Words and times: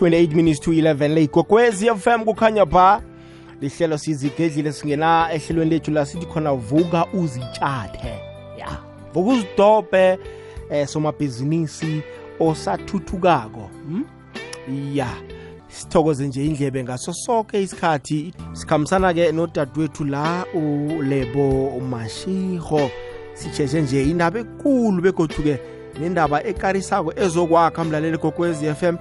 28 0.00 0.34
minutes 0.34 0.58
to 0.58 0.72
11 0.72 1.08
le 1.14 1.22
igogwezi 1.22 1.86
fm 1.86 2.24
kukhanya 2.24 2.66
ba 2.66 3.02
lihlelo 3.60 3.98
sizigedlile 3.98 4.72
singena 4.72 5.28
ehlelweni 5.32 5.70
lethu 5.70 5.90
la 5.90 6.06
sithi 6.06 6.26
khona 6.26 6.52
vuka 6.52 7.06
uzitshathe. 7.12 8.14
Ya 8.58 8.78
vuka 9.12 9.30
uzidobhe 9.30 10.18
eh 10.70 10.86
somabhizinisi 10.86 12.02
osathuthukako. 12.40 13.70
Hmm? 13.86 14.04
ya 14.94 15.08
sithokoze 15.68 16.26
nje 16.26 16.46
indlebe 16.46 16.84
ngaso 16.84 17.12
sonke 17.12 17.62
isikhathi. 17.62 18.34
Sikhambisana-ke 18.52 19.32
nodadewethu 19.32 20.04
la 20.04 20.44
ulebo 20.54 21.80
mashiho. 21.90 22.90
Sitsheshe 23.34 23.82
nje 23.82 24.02
indaba 24.02 24.40
ekulu 24.40 25.02
begodu-ke 25.02 25.58
nendaba 26.00 26.44
ekarisako 26.44 27.12
ezokwakha 27.16 27.84
mlaleli 27.84 28.18
gokwezi 28.18 28.74
FM 28.74 28.96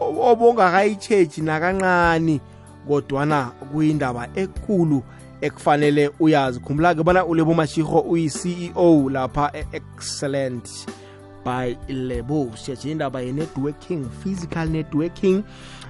obongakayitsheji 0.00 1.40
nakancane 1.40 2.40
kodwana 2.88 3.52
kuyindaba 3.72 4.28
ekulu 4.34 5.02
ekufanele 5.40 6.10
uyazi. 6.20 6.60
Khumbula-ke 6.60 7.02
bona 7.02 7.24
ulebo 7.24 7.54
mashiho 7.54 8.00
uyi-ceo 8.00 9.10
lapha 9.10 9.50
e-excellent 9.54 10.86
by 11.44 11.76
lebo. 11.88 12.50
Siyetshe 12.56 12.90
indaba 12.90 13.20
ye-networking 13.20 14.04
physical 14.22 14.68
networking. 14.68 15.42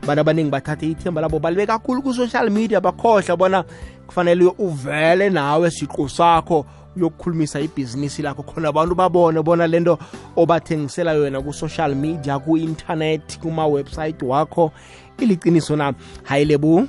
Abantu 0.03 0.21
abaningi 0.21 0.51
bathathe 0.51 0.91
ithemba 0.91 1.21
labo 1.21 1.39
balibe 1.39 1.67
kakhulu 1.67 2.03
ku-social 2.03 2.51
media 2.51 2.81
bakhohlwa 2.81 3.37
bona 3.37 3.65
kufanele 4.07 4.53
uvele 4.59 5.31
nawe 5.31 5.71
siqu 5.71 6.09
sakho 6.09 6.67
uyokukhulumisa 6.97 7.61
ibhizinisi 7.61 8.23
lakho 8.23 8.43
khona 8.43 8.69
abantu 8.69 8.95
babone 8.95 9.43
bona 9.43 9.67
lento 9.67 9.99
obathengisela 10.37 11.13
yona 11.13 11.41
ku-social 11.41 11.95
media 11.95 12.39
ku-intanethi 12.39 13.39
kuma-website 13.39 14.23
wakho. 14.23 14.73
Iliciniso 15.19 15.77
na? 15.77 15.93
Hayi 16.25 16.45
lebu. 16.45 16.89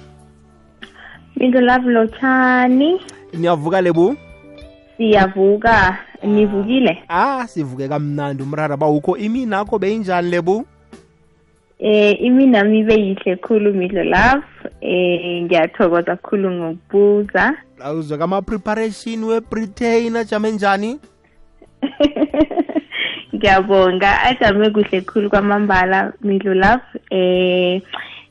Bizo 1.36 1.62
love 1.62 1.90
Lothani 1.90 3.02
niyavuka 3.34 3.82
lebu? 3.82 4.16
Siyavuka. 4.98 5.98
Nivukile? 6.24 7.04
Ah 7.10 7.48
sivuke 7.48 7.88
kamnandi 7.88 8.44
umrara 8.44 8.78
bawukho 8.78 9.18
iminakho 9.18 9.80
beyinjani 9.80 10.30
lebu? 10.32 10.66
Eh 11.80 12.22
imina 12.22 12.64
mibe 12.64 12.94
yihle 12.96 13.36
khulu 13.36 13.74
midlo 13.74 14.04
love. 14.04 14.48
Eh 14.82 15.44
ngiyathokoza 15.44 16.16
khulu 16.16 16.52
ngokubuza 16.52 17.54
awuzwe 17.82 18.18
kama-preparation 18.18 19.24
we-britain 19.24 20.16
ajame 20.16 20.52
njani? 20.52 21.00
Ngiyabonga. 23.36 24.22
Ajame 24.22 24.70
kuhle 24.70 25.02
khulu 25.02 25.30
kwamambala 25.30 26.14
midlo 26.22 26.54
love. 26.54 26.84
Eh 27.10 27.82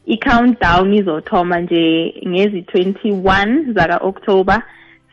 i-countdown 0.06 0.94
izothoma 0.94 1.61
nje 1.61 2.14
ngezi 2.28 2.61
21 2.61 3.72
zaka 3.75 3.97
October 3.97 4.62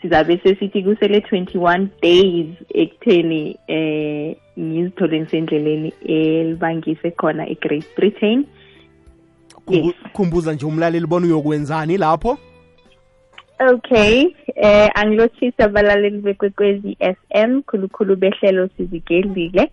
sizabe 0.01 0.39
sesithi 0.43 0.83
kusele 0.83 1.19
21 1.19 1.87
days 2.01 2.47
ekutheni 2.73 3.57
eh 3.67 4.35
ngizithole 4.59 5.19
ngisendleleni 5.19 5.93
elibangise 6.05 7.11
khona 7.11 7.49
eGreat 7.49 7.85
Britain. 7.95 8.45
Yes. 9.69 9.95
khumbuza 10.13 10.53
nje 10.53 10.65
umlaleli 10.65 11.05
bona 11.05 11.25
uyokwenzani 11.25 11.97
lapho 11.97 12.37
Okay, 13.59 14.35
eh 14.55 14.89
angilothisa 14.95 15.65
abalaleli 15.65 16.17
bekwekwezi 16.17 16.97
FM 16.99 17.61
khulukhulu 17.61 18.15
behlelo 18.15 18.67
sizigedlile 18.77 19.71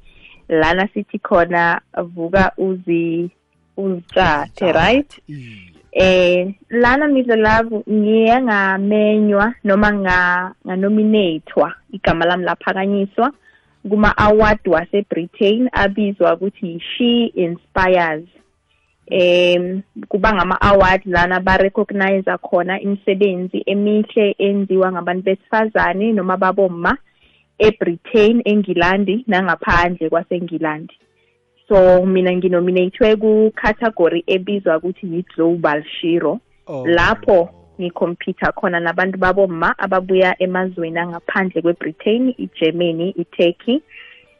lana 0.48 0.88
sithi 0.94 1.18
khona 1.18 1.80
vuka 2.14 2.52
uzi 2.58 3.30
uzitshathe 3.76 4.72
right? 4.72 5.10
Iye. 5.28 5.72
eh 5.92 6.54
lana 6.70 7.08
midlo 7.08 7.36
labo 7.36 7.82
ngiye 7.90 8.42
ngamenywa 8.42 9.54
noma 9.64 9.92
nga 9.92 10.50
nganominatwa 10.66 11.74
igama 11.92 12.24
lami 12.26 12.44
laphakanyiswa 12.44 13.32
kuma 13.88 14.16
award 14.18 14.60
wase 14.66 15.02
Britain 15.10 15.68
abizwa 15.72 16.34
ukuthi 16.34 16.80
She 16.80 17.32
Inspires. 17.34 18.24
Em 19.10 19.82
kuba 20.08 20.34
ngama 20.34 20.60
awards 20.60 21.06
lana 21.06 21.40
ba 21.40 21.56
recognize 21.56 22.30
khona 22.42 22.80
imisebenzi 22.80 23.62
emihle 23.66 24.34
enziwa 24.38 24.92
ngabantu 24.92 25.22
besifazane 25.22 26.12
noma 26.12 26.36
babomma 26.36 26.96
eBritain 27.58 28.42
eNgilandi 28.44 29.24
nangaphandle 29.26 30.08
kwaseNgilandi. 30.08 30.94
So 31.68 32.06
mina 32.06 32.32
nginominatwe 32.32 33.16
ku 33.16 33.52
category 33.54 34.24
ebizwa 34.26 34.78
ukuthi 34.78 35.06
yi 35.06 35.24
global 35.34 35.82
shiro. 35.84 36.40
Oh. 36.66 36.86
lapho 36.86 37.48
ngikhompyutha 37.80 38.52
khona 38.52 38.80
nabantu 38.80 39.18
babomma 39.18 39.74
ababuya 39.78 40.36
emazweni 40.42 40.98
angaphandle 40.98 41.62
kweBritain 41.62 42.34
iGermany 42.38 43.10
iTurkey 43.16 43.82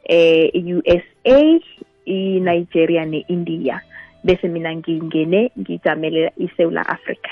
eh 0.04 0.50
USA 0.54 1.60
iNigeria 2.04 3.04
neIndia. 3.04 3.80
Bese 4.24 4.48
mina 4.48 4.76
ngingene 4.76 5.50
ngijamelela 5.58 6.30
iSouth 6.36 6.76
Africa 6.86 7.30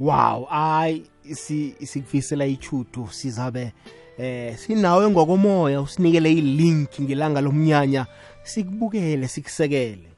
wow 0.00 0.44
hayi 0.44 1.02
si 1.32 1.74
sikufisela 1.86 2.46
ichudu 2.46 3.08
sizabe 3.10 3.72
eh 4.18 4.56
sinawe 4.56 5.10
ngokomoya 5.10 5.80
usinikele 5.80 6.32
ilink 6.32 7.00
ngelanga 7.00 7.40
lomnyanya 7.40 8.06
sikubukele 8.48 9.28
sikusekele. 9.28 10.08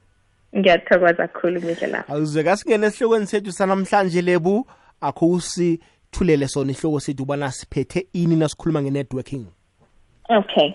Ngiyathokoza 0.56 1.14
kakhulu 1.14 1.60
midlela 1.60 2.08
awuzwe 2.08 2.44
kasingene 2.44 2.86
esihlokweni 2.86 3.26
sethu 3.26 3.52
sanamhlanje 3.52 4.22
lebu 4.22 4.66
akho 5.00 5.26
usithulele 5.26 6.48
sona 6.48 6.72
ihloko 6.72 7.00
sethu 7.00 7.22
ubana 7.22 7.52
siphethe 7.52 8.06
ini 8.12 8.36
nasikhuluma 8.36 8.82
nge-networking. 8.82 9.44
Okay. 10.28 10.74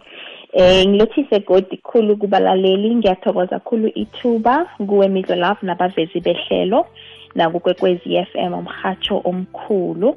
Eh 0.57 0.87
ngilothise 0.87 1.39
godi 1.39 1.77
khulu 1.77 2.17
kubalaleli 2.17 2.95
ngiyathokoza 2.95 3.59
khulu 3.59 3.87
ithuba 3.95 4.65
kuwe 4.87 5.07
Midlo 5.07 5.35
Love 5.35 5.59
nabavezi 5.61 6.19
behlelo 6.19 6.87
nakukwekwezi 7.35 8.25
FM 8.25 8.53
umhacho 8.53 9.21
omkhulu. 9.23 10.09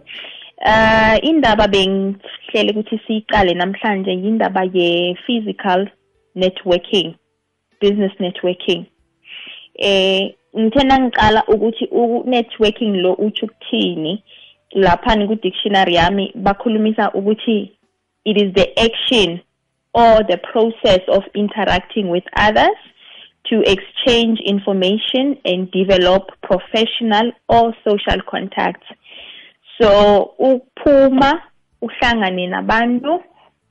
Uh 0.67 1.17
indaba 1.23 1.69
bengihlele 1.69 2.71
ukuthi 2.71 3.01
siyiqale 3.07 3.55
namhlanje 3.55 4.13
indaba 4.13 4.63
ye 4.73 5.15
physical 5.27 5.89
networking 6.35 7.15
business 7.81 8.13
networking. 8.21 8.85
Eh 9.75 10.35
ngithena 10.59 10.99
ngiqala 10.99 11.45
ukuthi 11.49 11.89
u 11.91 12.23
networking 12.27 12.97
lo 12.97 13.13
uthi 13.13 13.45
ukuthini 13.45 14.23
lapha 14.71 15.27
ku 15.27 15.35
dictionary 15.35 15.95
yami 15.95 16.33
bakhulumisa 16.35 17.11
ukuthi 17.13 17.73
it 18.25 18.37
is 18.37 18.53
the 18.55 18.67
action 18.77 19.41
or 19.95 20.23
the 20.29 20.39
process 20.53 21.01
of 21.09 21.23
interacting 21.35 22.09
with 22.09 22.25
others 22.37 22.77
to 23.47 23.63
exchange 23.65 24.39
information 24.45 25.37
and 25.45 25.71
develop 25.73 26.29
professional 26.43 27.33
or 27.49 27.75
social 27.87 28.21
contacts. 28.31 28.87
So 29.81 30.35
ukuphuma 30.39 31.43
uhlangane 31.83 32.47
nabantu 32.47 33.23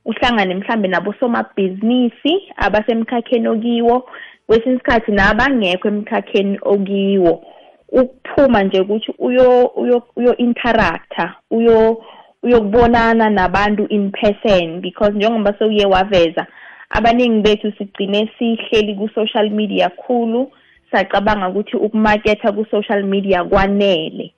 uhlangane 0.04 0.54
mhlambe 0.54 0.88
nabo 0.88 1.14
somabhizinisi 1.20 2.52
abasemkhakheni 2.56 3.48
okiwo 3.48 4.08
kwesinye 4.46 4.74
isikhathi 4.74 5.12
nabangekho 5.12 5.88
emkhakheni 5.88 6.58
okiwo 6.62 7.44
ukuphuma 7.92 8.62
nje 8.62 8.80
ukuthi 8.80 9.12
uyo 9.18 9.66
uyo 9.66 10.02
uyo 10.16 10.36
interacta 10.36 11.34
uyo 11.50 12.04
uyokubonana 12.42 13.30
nabantu 13.30 13.86
in 13.90 14.10
person 14.10 14.80
because 14.80 15.12
njengoba 15.12 15.54
sewuye 15.58 15.86
waveza 15.86 16.46
abaningi 16.90 17.42
bethu 17.42 17.72
sigcine 17.78 18.30
sihleli 18.38 18.94
ku-social 18.94 19.50
media 19.50 19.88
khulu 19.88 20.50
sacabanga 20.92 21.48
ukuthi 21.48 21.76
ukumaketha 21.76 22.52
ku-social 22.52 23.02
media 23.02 23.44
kwanele. 23.44 24.32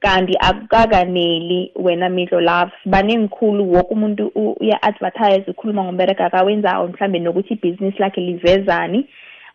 Kanti 0.00 0.36
akukakaneli 0.40 1.72
wena 1.76 2.08
midlo 2.08 2.40
love. 2.40 2.72
Baningi 2.86 3.28
khulu 3.28 3.72
woke 3.72 3.94
umuntu 3.94 4.32
uya-advertise 4.34 5.50
ukhuluma 5.50 5.84
ngombereko 5.84 6.22
akawenzayo 6.22 6.88
mhlambe 6.88 7.18
nokuthi 7.18 7.54
ibhizinisi 7.54 7.98
lakhe 7.98 8.20
livezani. 8.20 9.06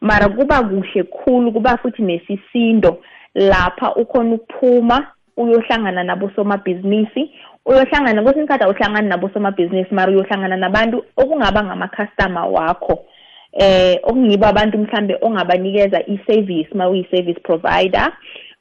Mara 0.02 0.30
kuba 0.30 0.64
kuhle 0.64 1.04
khulu 1.04 1.52
kuba 1.52 1.78
futhi 1.78 2.02
nesisindo 2.02 3.02
lapha 3.36 3.96
ukhona 3.96 4.36
ukuphuma 4.36 5.08
uyohlangana 5.38 6.04
nabo 6.04 6.32
somabhizinisi 6.36 7.32
uyohlangana 7.66 8.24
kwesinye 8.24 8.44
isikhathi 8.44 8.64
awuhlangani 8.64 9.10
nabo 9.10 9.30
somabhizinisi 9.30 9.94
mara 9.96 10.12
uyohlangana 10.12 10.58
nabantu 10.58 11.06
okungaba 11.18 11.64
ngama-customer 11.64 12.46
wakho 12.52 13.06
eh 13.54 14.00
okungibo 14.04 14.46
abantu 14.48 14.78
mhlambe 14.78 15.18
ongabanikeza 15.22 16.00
i-service 16.08 16.70
ma 16.74 16.90
uyi-service 16.90 17.40
provider 17.40 18.12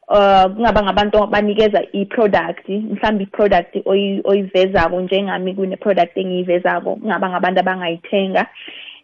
uh 0.09 0.45
kungaba 0.55 0.83
ngabantu 0.83 1.23
abanikeza 1.23 1.83
i-product 1.93 2.69
mhlambe 2.69 3.23
i-product 3.25 3.77
oyi- 3.87 4.21
oyivezako 4.25 5.01
njengami 5.01 5.55
kune-product 5.55 6.17
engiyivezako 6.17 6.97
kungaba 6.97 7.29
ngabantu 7.31 7.61
abangayithenga. 7.61 8.47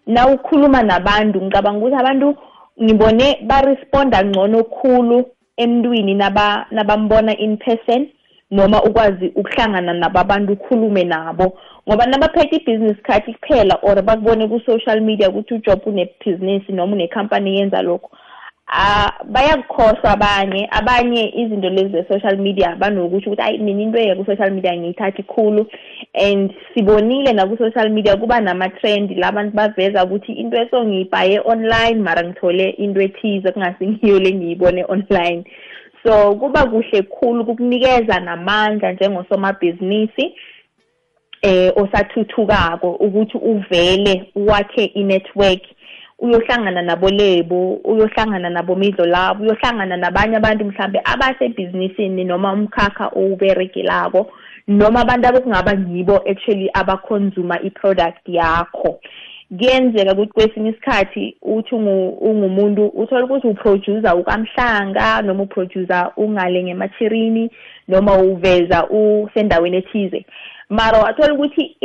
Na 0.07 0.29
ukhuluma 0.29 0.83
nabantu 0.83 1.41
ngicabanga 1.43 1.79
ukuthi 1.79 1.97
abantu 1.97 2.37
ngibone 2.83 3.39
baresponda 3.47 4.25
ngcono 4.25 4.65
khulu 4.65 5.27
emntwini 5.57 6.15
naba 6.15 6.67
nabambona 6.71 7.37
in 7.39 7.57
person. 7.57 8.09
Noma 8.51 8.83
ukwazi 8.83 9.33
ukuhlangana 9.35 9.93
nababantu 9.93 10.53
ukhulume 10.53 11.05
nabo. 11.05 11.59
Ngoba 11.89 12.07
nabaphethe 12.07 12.57
ibhizinisi 12.57 13.03
khathi 13.03 13.35
kuphela 13.35 13.79
or 13.83 14.03
bakubone 14.03 14.49
ku-social 14.49 15.01
media 15.01 15.29
ukuthi 15.29 15.55
ujob 15.55 15.81
unebhizinisi 15.87 16.73
noma 16.73 16.93
unekhampani 16.93 17.57
yenza 17.59 17.83
lokho 17.83 18.11
ah 18.71 19.11
bayakukhohlwa 19.25 20.11
abanye. 20.11 20.69
Abanye 20.71 21.33
izinto 21.37 21.71
lezi 21.71 21.93
ze-social 21.93 22.37
media 22.39 22.77
banokuthi 22.77 23.27
ukuthi 23.27 23.43
ayi 23.43 23.59
mina 23.59 23.83
into 23.83 23.99
eya 23.99 24.17
ku-social 24.17 24.51
media 24.51 24.77
ngiyithathi 24.77 25.23
khulu. 25.23 25.67
And 26.15 26.53
sibonile 26.75 27.33
naku-social 27.33 27.91
media 27.91 28.17
kuba 28.17 28.41
nama-trend 28.41 29.11
la 29.19 29.33
bantu 29.33 29.57
baveza 29.57 30.05
ukuthi 30.05 30.33
into 30.33 30.57
eso 30.57 30.85
ngiyibhaye 30.85 31.41
online 31.45 32.03
mara 32.03 32.23
ngithole 32.23 32.71
into 32.79 33.01
ethize 33.01 33.53
kungasingiyo 33.53 34.19
le 34.19 34.33
ngiyibone 34.33 34.85
online. 34.89 35.45
So 36.03 36.35
kuba 36.35 36.67
kuhle 36.67 37.03
khulu 37.03 37.45
kukunikeza 37.45 38.21
namandla 38.21 38.93
njengosomabhizinisi 38.93 40.35
eh 41.43 41.73
osathuthukako 41.77 42.91
ukuthi 42.91 43.37
uvele 43.37 44.33
wakhe 44.37 44.85
i-network 44.85 45.63
uyohlangana 46.19 46.83
nabolebo 46.83 47.75
uyohlangana 47.75 48.51
nabo 48.51 48.77
midlo 48.77 49.07
labo 49.07 49.45
uyohlangana 49.45 49.97
nabanye 49.97 50.37
abantu 50.37 50.65
mhlambe 50.65 51.01
abasebhizinisini 51.05 52.25
noma 52.25 52.53
umkhakha 52.53 53.07
owuberegelako 53.17 54.31
noma 54.69 55.01
abantu 55.01 55.29
abokungaba 55.29 55.73
ngibo 55.79 56.17
actually 56.31 56.71
abaconsumer 56.75 57.61
i-product 57.67 58.29
yakho. 58.29 59.01
Kuyenzeka 59.59 60.13
ukuthi 60.13 60.33
kwesinye 60.33 60.71
isikhathi 60.71 61.37
uthi 61.43 61.75
ungumuntu 61.75 62.87
uthola 62.87 63.25
ukuthi 63.25 63.47
uproducer 63.47 64.17
ukamhlanga 64.17 65.23
noma 65.23 65.43
uproducer 65.43 66.13
ungale 66.17 66.63
ngemachirini 66.63 67.51
noma 67.89 68.19
uveza 68.19 68.89
usendaweni 68.89 69.77
ethize. 69.77 70.25
Mara 70.69 70.99
wathola 70.99 71.35
ukuthi 71.35 71.77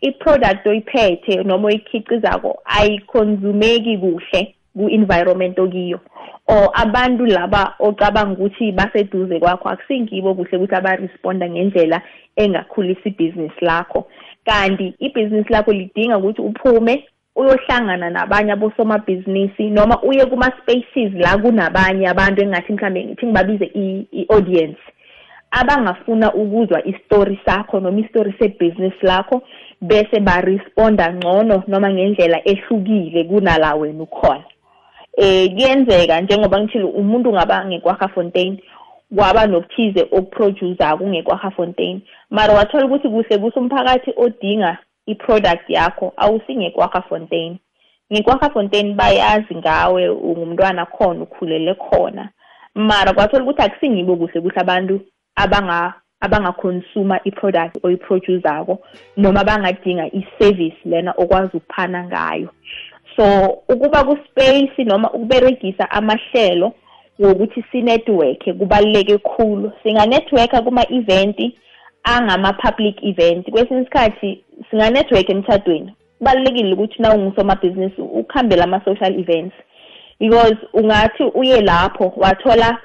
i-product 0.00 0.66
oyiphethe 0.66 1.42
noma 1.44 1.68
oyikhicizako 1.68 2.58
ayikhonsumeki 2.64 3.98
kuhle 3.98 4.54
ku-environment 4.76 5.58
okiyo 5.58 6.00
or 6.46 6.70
abantu 6.74 7.26
laba 7.26 7.74
ocabanga 7.78 8.32
ukuthi 8.32 8.72
baseduze 8.72 9.38
kwakho 9.40 9.68
akusingibo 9.68 10.34
kuhle 10.34 10.56
ukuthi 10.56 10.74
abaresponda 10.74 11.48
ngendlela 11.50 12.02
engakhulisa 12.36 13.08
ibhizinisi 13.08 13.64
lakho. 13.64 14.06
Kanti 14.44 14.94
ibhizinisi 14.98 15.52
lakho 15.52 15.72
lidinga 15.72 16.18
ukuthi 16.18 16.42
uphume 16.42 17.04
uyohlangana 17.36 18.10
nabanye 18.10 18.52
abosomabhizinisi 18.52 19.70
noma 19.70 20.02
uye 20.02 20.26
kuma-spaces 20.26 21.12
la 21.14 21.38
kunabanye 21.38 22.08
abantu 22.08 22.42
engathi 22.42 22.72
mhlambe 22.72 23.04
ngithi 23.04 23.26
ngibabize 23.26 23.66
i-audience 24.12 24.80
abangafuna 25.50 26.34
ukuzwa 26.34 26.86
istori 26.86 27.40
sakho 27.44 27.80
noma 27.80 28.00
istori 28.00 28.34
sebhizinisi 28.38 29.06
lakho 29.06 29.42
bese 29.80 30.20
baresponda 30.20 31.12
ngcono 31.12 31.62
noma 31.66 31.90
ngendlela 31.90 32.48
ehlukile 32.48 33.24
kunala 33.24 33.74
wena 33.74 34.02
ukhona. 34.02 34.44
Eh 35.16 35.50
kuyenzeka 35.54 36.20
njengoba 36.20 36.60
ngithile 36.60 36.84
umuntu 36.84 37.32
ngaba 37.32 37.64
ngekwaHafontein 37.64 38.58
kwaba 39.14 39.46
nokuthize 39.46 40.02
okuproducer 40.10 40.98
kungekwaHafontein 40.98 42.00
mara 42.30 42.54
wathola 42.54 42.86
ukuthi 42.86 43.08
kuhle 43.08 43.38
kuhle 43.38 43.60
umphakathi 43.60 44.12
odinga 44.16 44.78
i-product 45.06 45.70
yakho 45.70 46.12
awusingekwaHafontein 46.16 47.58
ngekwaHafontein 48.12 48.94
bayazi 48.94 49.54
ngawe 49.54 50.08
ungumntwana 50.08 50.86
khona 50.86 51.22
ukhulele 51.22 51.74
khona. 51.74 52.28
Mara 52.74 53.12
kwathola 53.12 53.44
ukuthi 53.44 53.62
akusingibo 53.62 54.16
kuhle 54.16 54.40
kuhle 54.40 54.60
abantu 54.60 55.00
abanga 55.36 55.94
abangakhonsuma 56.20 57.20
i-product 57.24 57.74
oyiproducako 57.82 58.78
noma 59.16 59.44
bangadinga 59.44 60.06
i-service 60.12 60.76
lena 60.84 61.14
okwazi 61.16 61.56
ukuphana 61.56 62.04
ngayo. 62.04 62.48
So 63.16 63.24
ukuba 63.68 64.04
ku-space 64.04 64.84
noma 64.84 65.10
ukuberegisa 65.12 65.90
amahlelo 65.90 66.72
wokuthi 67.18 67.64
sinetwork 67.72 68.44
kubaluleke 68.58 69.18
khulu. 69.18 69.72
Singanetworka 69.82 70.62
kuma-event 70.62 71.52
angama-public 72.04 72.96
event. 73.02 73.50
Kwesinye 73.50 73.80
isikhathi 73.80 74.44
singanetwork 74.70 75.30
emthadweni 75.30 75.92
kubalulekile 76.18 76.72
ukuthi 76.72 77.02
na 77.02 77.14
ungusomabhizinisi 77.14 78.00
ukuhambela 78.00 78.64
ama-social 78.64 79.18
events 79.20 79.54
because 80.20 80.56
ungathi 80.72 81.22
uye 81.34 81.60
lapho 81.60 82.12
wathola 82.16 82.78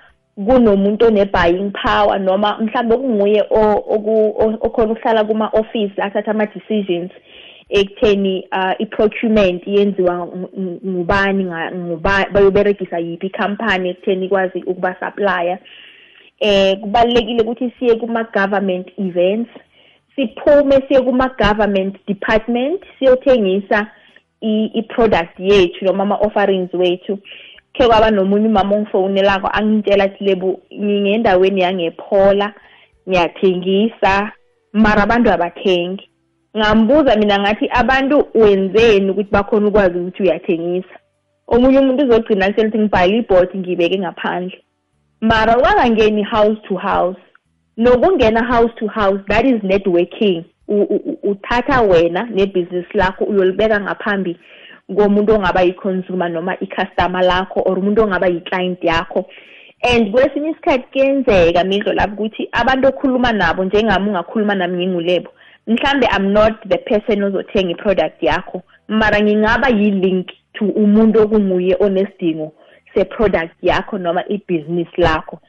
kunomuntu 0.46 1.06
one-buying 1.06 1.72
power 1.72 2.20
noma 2.20 2.58
mhlawumbe 2.60 2.98
kunguye 2.98 3.42
okhona 4.62 4.94
ukuhlala 4.94 5.24
kuma-office 5.24 6.02
athatha 6.02 6.32
ama-decisions. 6.32 7.12
Ekutheni 7.70 8.48
uh, 8.52 8.82
i-procurement 8.82 9.68
yenziwa 9.68 10.28
ngubani 10.86 11.44
bayoberegisa 12.32 13.00
yiphi 13.00 13.28
ikhampani 13.28 13.90
ekutheni 13.90 14.26
ikwazi 14.26 14.64
ukuba 14.64 14.96
supplier 15.00 15.60
eh 16.40 16.80
kubalekile 16.80 17.42
ukuthi 17.42 17.74
siye 17.80 17.96
kuma-government 17.96 18.88
events 18.98 19.50
siphume 20.16 20.84
siye 20.88 21.02
kuma-government 21.02 21.96
department 22.08 22.84
siyothengisa 23.00 23.88
i-product 24.42 25.40
yethu 25.40 25.86
noma 25.86 26.04
ama-offerings 26.04 26.74
wethu. 26.74 27.20
Khe 27.74 27.88
kwaba 27.88 28.12
nomunye 28.12 28.48
umama 28.48 28.76
ongifonelako 28.76 29.50
angitshela 29.54 30.04
athi 30.04 30.24
lebu 30.24 30.62
ngingendaweni 30.74 31.62
yangephola 31.62 32.54
ngiyathengisa 33.10 34.32
mara 34.74 35.04
abantu 35.04 35.32
abathengi. 35.32 36.09
Ngambuza 36.58 37.16
mina 37.16 37.40
ngathi 37.40 37.70
abantu 37.72 38.28
wenzeni 38.34 39.10
ukuthi 39.10 39.32
bakhona 39.32 39.68
ukwazi 39.68 40.00
ukuthi 40.00 40.24
uyathengisa? 40.24 40.96
Omunye 41.48 41.80
umuntu 41.80 42.04
uzogcina 42.04 42.54
selithi 42.56 42.80
ngibhale 42.80 43.18
ibhodi 43.18 43.58
ngiyibeke 43.58 44.00
ngaphandle. 44.00 44.62
Mara 45.22 45.58
ungangeni 45.58 46.24
house 46.24 46.62
to 46.68 46.76
house 46.76 47.20
nokungena 47.78 48.44
house 48.44 48.74
to 48.80 48.88
house 48.88 49.22
that 49.28 49.46
is 49.46 49.64
networking. 49.64 50.44
Uthatha 51.24 51.82
wena 51.82 52.24
nebhizinisi 52.24 52.98
lakho 52.98 53.24
uyolibeka 53.26 53.80
ngaphambi 53.80 54.38
komuntu 54.96 55.34
ongaba 55.34 55.62
yi-consumer 55.62 56.30
noma 56.30 56.58
i-customer 56.62 57.24
lakho 57.24 57.62
or 57.66 57.80
umuntu 57.80 58.04
ongaba 58.04 58.28
yi-client 58.28 58.84
yakho. 58.84 59.26
And 59.84 60.12
kwesinye 60.12 60.50
isikhathi 60.50 60.84
kuyenzeka 60.92 61.64
mindlo 61.64 61.94
lapho 61.94 62.14
ukuthi 62.14 62.50
abantu 62.52 62.88
okhuluma 62.88 63.32
nabo 63.32 63.64
njengami 63.64 64.10
ungakhuluma 64.10 64.56
nami 64.56 64.78
ngingulebo 64.78 65.30
mhlambe 65.70 66.08
i'm 66.18 66.32
not 66.32 66.54
the 66.68 66.78
person 66.78 67.24
ozothenga 67.24 67.72
i-product 67.72 68.24
yakho 68.24 68.62
mara 68.88 69.22
ngingaba 69.22 69.70
yi-link 69.70 70.28
to 70.54 70.66
umuntu 70.66 71.22
okunguye 71.22 71.76
onesidingo 71.80 72.54
se-product 72.94 73.56
yakho 73.62 73.98
noma 73.98 74.24
ibhizinisi 74.28 75.02
lakho. 75.02 75.40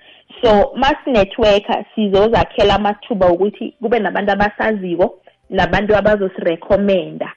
So 0.42 0.72
masinetworka 0.76 1.84
sizozakhela 1.94 2.74
amathuba 2.74 3.32
ukuthi 3.32 3.74
kube 3.82 3.98
nabantu 3.98 4.32
abasaziko 4.32 5.20
nabantu 5.50 5.96
abazosirekhomenda. 5.96 7.32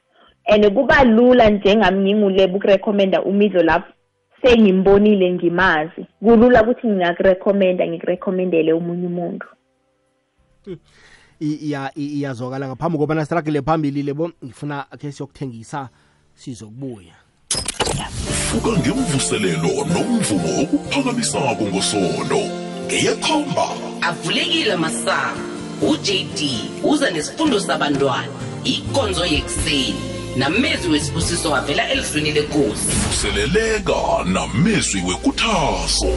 And 0.46 0.74
kuba 0.74 1.04
lula 1.04 1.50
njengami 1.50 2.02
ngingulebo 2.02 2.58
ukurekhomenda 2.58 3.22
umidlo 3.22 3.64
lapho 3.64 3.94
sengimbonile 4.42 5.32
ngimazi 5.32 6.06
kulula 6.24 6.64
ukuthi 6.64 6.88
ngingakurekhomenda 6.88 7.88
ngikurekhomendele 7.88 8.74
omunye 8.74 9.08
umuntu 9.08 9.48
iyazwakala 11.96 12.68
ngaphambi 12.68 12.98
kobana 12.98 13.26
sirakele 13.26 13.62
phambili 13.62 14.04
lebo 14.04 14.32
ngifuna 14.46 14.86
khe 15.00 15.12
siyokuthengisa 15.12 15.90
sizokubuya. 16.36 17.16
Fuka 18.50 18.72
ngemvuselelo 18.80 19.86
nomvumo 19.94 20.62
okuphakamisako 20.62 21.64
ngosondo 21.64 22.42
ngeyekhomba. 22.86 23.68
Avulekile 24.02 24.76
masango 24.76 25.54
ujd 25.82 26.40
uza 26.84 27.12
nesifundo 27.12 27.60
sabantwana. 27.60 28.28
Ikonzo 28.64 29.26
yekuseni. 29.26 30.13
Namezwi 30.36 30.92
wesibusiso 30.92 31.52
wavela 31.52 31.90
elizwini 31.90 32.32
lenkosi. 32.32 32.88
Vuseleleka 33.08 33.94
namezwi 34.26 35.02
wekuthaso 35.02 36.08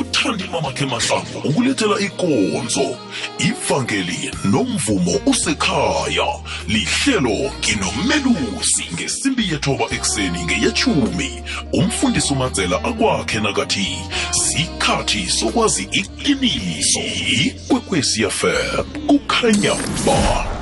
uthandima 0.00 0.60
makhemahlangu 0.60 1.38
ukulethela 1.44 2.00
ikonzo. 2.00 2.96
Ivangeli 3.38 4.30
nomvumo 4.44 5.20
usekhaya. 5.26 6.26
Lihlelo 6.68 7.52
nginomelusi 7.58 8.84
ngesimbi 8.94 9.48
yethoba 9.52 9.84
ekuseni 9.90 10.44
ngeyechumi 10.44 11.42
umfundisi 11.72 12.32
umadzela 12.32 12.84
akwakhe 12.84 13.40
nakathi 13.40 13.98
sikhathi 14.30 15.30
sokwazi 15.30 15.88
iqiniso. 15.92 17.00
Ikwekwezi 17.44 18.30
fm 18.30 18.84
kukhanya 19.06 19.74
ba. 20.06 20.57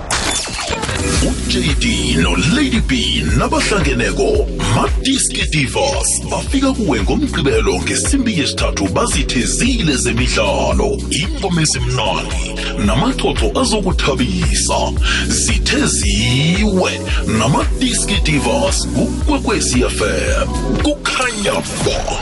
Ujd 1.54 2.18
nolady 2.22 2.80
b 2.80 3.22
nabahlangeneko 3.38 4.46
madiski 4.76 5.50
divas 5.50 6.22
bafika 6.30 6.72
kuwe 6.72 7.00
ngomgqibelo 7.02 7.74
ngesimbi 7.82 8.38
yesithathu 8.38 8.88
bazithezile 8.88 9.96
zemidlalo. 9.96 10.98
Ingoma 11.10 11.62
ezimnandi 11.62 12.54
namaxoxo 12.86 13.60
azokuthabisa. 13.60 14.92
Zitheziwe 15.28 17.00
namadiski 17.38 18.20
divas 18.24 18.88
kukwekwecfm 18.88 20.48
kukhanya 20.82 21.52
bo 21.84 22.16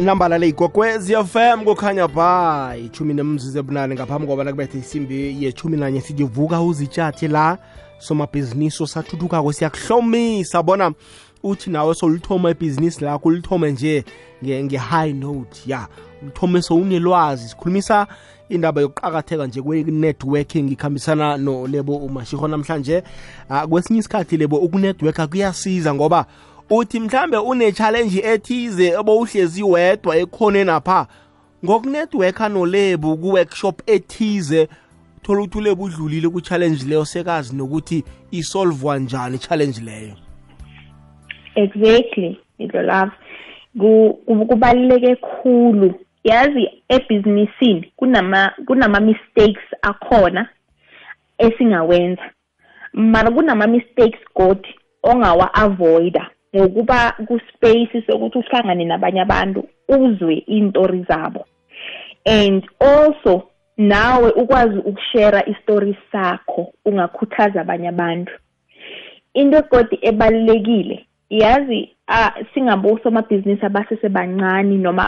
nambalale 0.00 0.48
igogwezi 0.48 1.14
fm 1.14 1.64
kukhanya 1.64 2.08
ba. 2.08 2.74
Ichumi 2.84 3.14
nemzuzu 3.14 3.58
ebunane 3.58 3.94
ngaphambi 3.94 4.26
kobana 4.26 4.50
kubethe 4.50 4.78
isimbi 4.78 5.44
yechumi 5.44 5.76
nanye. 5.76 6.00
Sijivuka 6.00 6.56
vuka 6.56 6.60
uzitshathi 6.60 7.28
la 7.28 7.58
somabhizinisi 7.98 8.82
osathuthukako 8.82 9.52
siyakuhlomisa 9.52 10.62
bona 10.62 10.92
uthi 11.42 11.70
nawe 11.70 11.94
solithoma 11.94 12.50
ibhizinisi 12.50 13.04
lakho 13.04 13.28
ulithome 13.28 13.70
nje 13.70 14.04
nge-high 14.44 15.12
note. 15.12 15.60
Ya 15.66 15.88
ulithome 16.22 16.62
sowunelwazi. 16.62 17.48
Sikhulumisa 17.48 18.06
indaba 18.48 18.80
yokuqakatheka 18.80 19.46
nje 19.46 19.62
kwe-networking 19.62 20.72
ikhambisana 20.72 21.36
nolebo 21.36 21.96
umashiho 21.96 22.48
namhlanje. 22.48 23.02
Uh, 23.50 23.62
kwesinye 23.62 23.98
isikhathi 23.98 24.36
lebo 24.36 24.56
ukunetworka 24.56 25.26
kuyasiza 25.26 25.94
ngoba 25.94 26.26
uthi 26.70 27.00
mhlambe 27.00 27.36
une-challenge 27.36 28.18
ethize 28.24 28.96
obowuhlezi 28.96 29.62
wedwa 29.62 30.16
ekhoneni 30.16 30.70
apha. 30.70 31.06
Ngokunetworka 31.64 32.48
nolebu 32.48 33.16
ku-workshop 33.16 33.82
ethize 33.86 34.68
thola 35.26 35.42
ukuthi 35.42 35.58
ulebu 35.58 35.84
udlulile 35.84 36.28
ku-challenge 36.28 36.84
leyo 36.88 37.04
sekazi 37.04 37.56
nokuthi 37.56 38.04
isolvwa 38.30 38.98
njani 38.98 39.36
i-challenge 39.36 39.80
leyo? 39.80 40.14
Exactly 41.54 42.38
idlolava 42.58 43.12
kubaluleke 44.48 45.16
khulu. 45.16 45.94
Yazi 46.24 46.70
ebhizinisini 46.88 47.92
kunama 47.96 48.52
kunama 48.66 49.00
mistakes 49.00 49.66
akhona 49.82 50.48
esingawenza. 51.38 52.22
Mara 52.92 53.30
kunama 53.30 53.66
mistakes 53.66 54.20
god 54.34 54.66
ongawa 55.02 55.54
avoida 55.54 56.30
ngokuba 56.56 57.12
kuspace 57.26 58.02
sokuthi 58.06 58.38
uhlangane 58.38 58.84
nabanye 58.84 59.20
abantu 59.20 59.68
uzwe 59.88 60.44
iy'ntori 60.48 61.04
zabo. 61.08 61.44
And 62.26 62.62
also 62.80 63.50
nawe 63.78 64.30
ukwazi 64.30 64.78
ukushare 64.78 65.44
istori 65.52 65.96
sakho 66.12 66.72
ungakhuthaza 66.84 67.60
abanye 67.60 67.88
abantu. 67.88 68.32
Into 69.34 69.58
egodi 69.58 69.98
ebalulekile 70.02 71.06
yazi 71.30 71.90
uh, 72.08 72.46
singabosomabhizinisi 72.54 73.66
abasesebancane 73.66 74.76
noma 74.78 75.04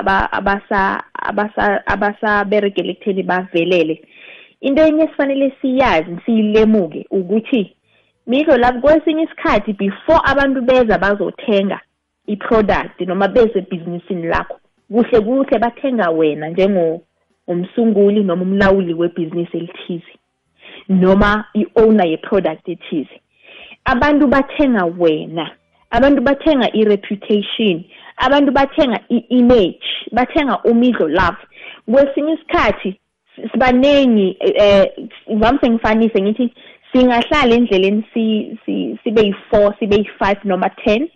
abasaberegele 1.86 2.90
ekutheni 2.92 3.22
bavelele. 3.22 4.04
Into 4.60 4.82
enye 4.82 5.04
esifanele 5.04 5.52
siyazi 5.60 6.16
siyilemuke 6.24 7.06
ukuthi 7.10 7.74
Mikho 8.28 8.56
lapho 8.56 8.80
kwesinye 8.80 9.22
isikhathi 9.22 9.72
before 9.72 10.20
abantu 10.24 10.60
beza 10.62 10.98
bazothenga 10.98 11.80
i-product 12.26 13.00
noma 13.00 13.28
beze 13.28 13.58
ebhizinisini 13.58 14.26
lakho 14.26 14.60
kuhle 14.92 15.20
kuhle 15.20 15.58
bathenga 15.58 16.10
wena 16.10 16.48
njengo 16.48 17.00
umsunguli 17.48 18.24
noma 18.24 18.42
umlawuli 18.42 18.94
webhizinisi 18.94 19.56
elithize 19.56 20.12
noma 20.88 21.44
i-owner 21.54 22.06
ye-product 22.06 22.68
ethize. 22.68 23.20
Abantu 23.84 24.26
bathenga 24.26 24.84
wena 24.84 25.50
abantu 25.90 26.22
bathenga 26.22 26.68
i-reputation 26.72 27.84
abantu 28.16 28.52
bathenga 28.52 29.00
i-image 29.08 29.86
bathenga 30.12 30.58
umidlo 30.64 31.08
love. 31.08 31.40
Kwesinye 31.92 32.32
isikhathi 32.32 33.00
sibaningi 33.52 34.36
eh 34.40 34.86
ngivamse 35.30 35.70
ngifanise 35.70 36.22
ngithi 36.22 36.52
singahlala 36.92 37.54
endleleni 37.54 38.04
sibe 39.04 39.22
yi-four 39.22 39.74
sibe 39.78 39.96
yi-five 39.96 40.38
noma 40.44 40.70
ten. 40.84 41.08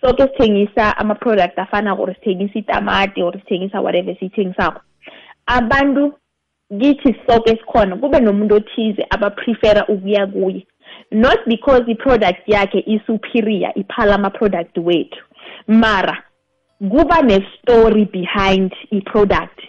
Soke 0.00 0.22
sithengisa 0.22 0.96
ama-product 0.98 1.58
afana 1.58 1.94
or 1.94 2.14
sithengisa 2.14 2.58
itamati 2.58 3.22
or 3.22 3.32
sithengisa 3.32 3.80
whatever 3.80 4.14
siyithengisako. 4.18 4.80
Abantu 5.46 6.12
kithi 6.80 7.16
soke 7.26 7.50
sikhona 7.50 7.96
kube 7.96 8.20
nomuntu 8.20 8.54
othize 8.54 9.06
abaprefera 9.10 9.86
ukuya 9.86 10.26
kuye. 10.26 10.66
Not 11.10 11.38
because 11.46 11.82
i-product 11.88 12.48
yakhe 12.48 12.78
i-superior 12.86 13.72
iphala 13.74 14.14
ama-product 14.14 14.78
wethu. 14.78 15.24
Mara 15.66 16.22
kuba 16.90 17.22
ne-story 17.22 18.04
behind 18.04 18.72
i-product. 18.90 19.60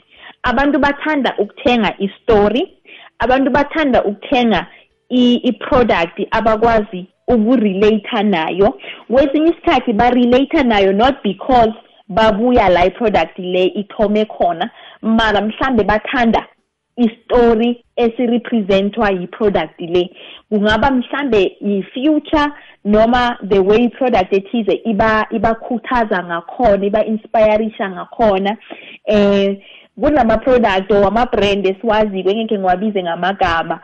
Abantu 0.44 0.80
bathanda 0.80 1.36
ukuthenga 1.38 1.96
i-story 2.00 2.77
abantu 3.20 3.51
bathanda 3.51 4.03
ukuthenga 4.03 4.68
i-product 5.10 6.27
abakwazi 6.32 7.08
ukurelate 7.27 8.24
nayo. 8.24 8.80
Kwesinye 9.08 9.51
isikhathi 9.51 9.94
barelate 9.94 10.63
nayo 10.63 10.94
not 10.94 11.15
because 11.24 11.74
babuya 12.10 12.70
la 12.70 12.86
i-product 12.86 13.39
le 13.39 13.65
ithome 13.65 14.25
khona 14.25 14.70
mara 15.04 15.42
mhlambe 15.42 15.84
bathanda 15.84 16.48
istory 16.96 17.86
esirepresentwa 17.96 19.10
yi-product 19.12 19.80
le. 19.80 20.10
Kungaba 20.50 20.92
mhlambe 20.92 21.58
yi-future 21.62 22.52
noma 22.86 23.38
the 23.50 23.60
way 23.60 23.86
i-product 23.86 24.34
ethize 24.34 24.82
iba 24.86 25.28
ibakhuthaza 25.30 26.24
ngakhona 26.24 26.86
iba-inspirisha 26.86 27.90
ngakhona. 27.90 28.58
Eh 29.06 29.58
kunama-product 30.02 30.92
or 30.92 31.06
ama-brand 31.08 31.66
esiwaziko 31.68 32.30
engeke 32.30 32.58
ngiwabize 32.58 33.04
ngamagama 33.04 33.80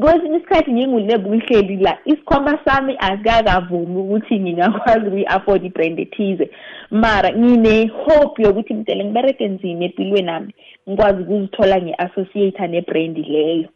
kwesinye 0.00 0.36
isikhathi 0.36 0.72
ngingulebo 0.72 1.34
ngihleli 1.34 1.76
la. 1.76 1.98
Isikhwama 2.04 2.58
sami 2.64 2.96
akakavumi 2.98 3.96
ukuthi 4.00 4.40
ngingakwazi 4.40 5.06
ukuyi-afford 5.06 5.64
i-brand 5.64 6.00
ethize. 6.00 6.50
Mara 6.90 7.32
ngine-hope 7.32 8.42
yokuthi 8.42 8.74
mdele 8.74 9.04
ngibereke 9.04 9.48
nzima 9.48 9.84
empilweni 9.84 10.26
nami 10.26 10.54
ngikwazi 10.88 11.22
ukuzithola 11.22 11.80
ngi-associate 11.80 12.66
ne-brand 12.68 13.18
leyo. 13.18 13.68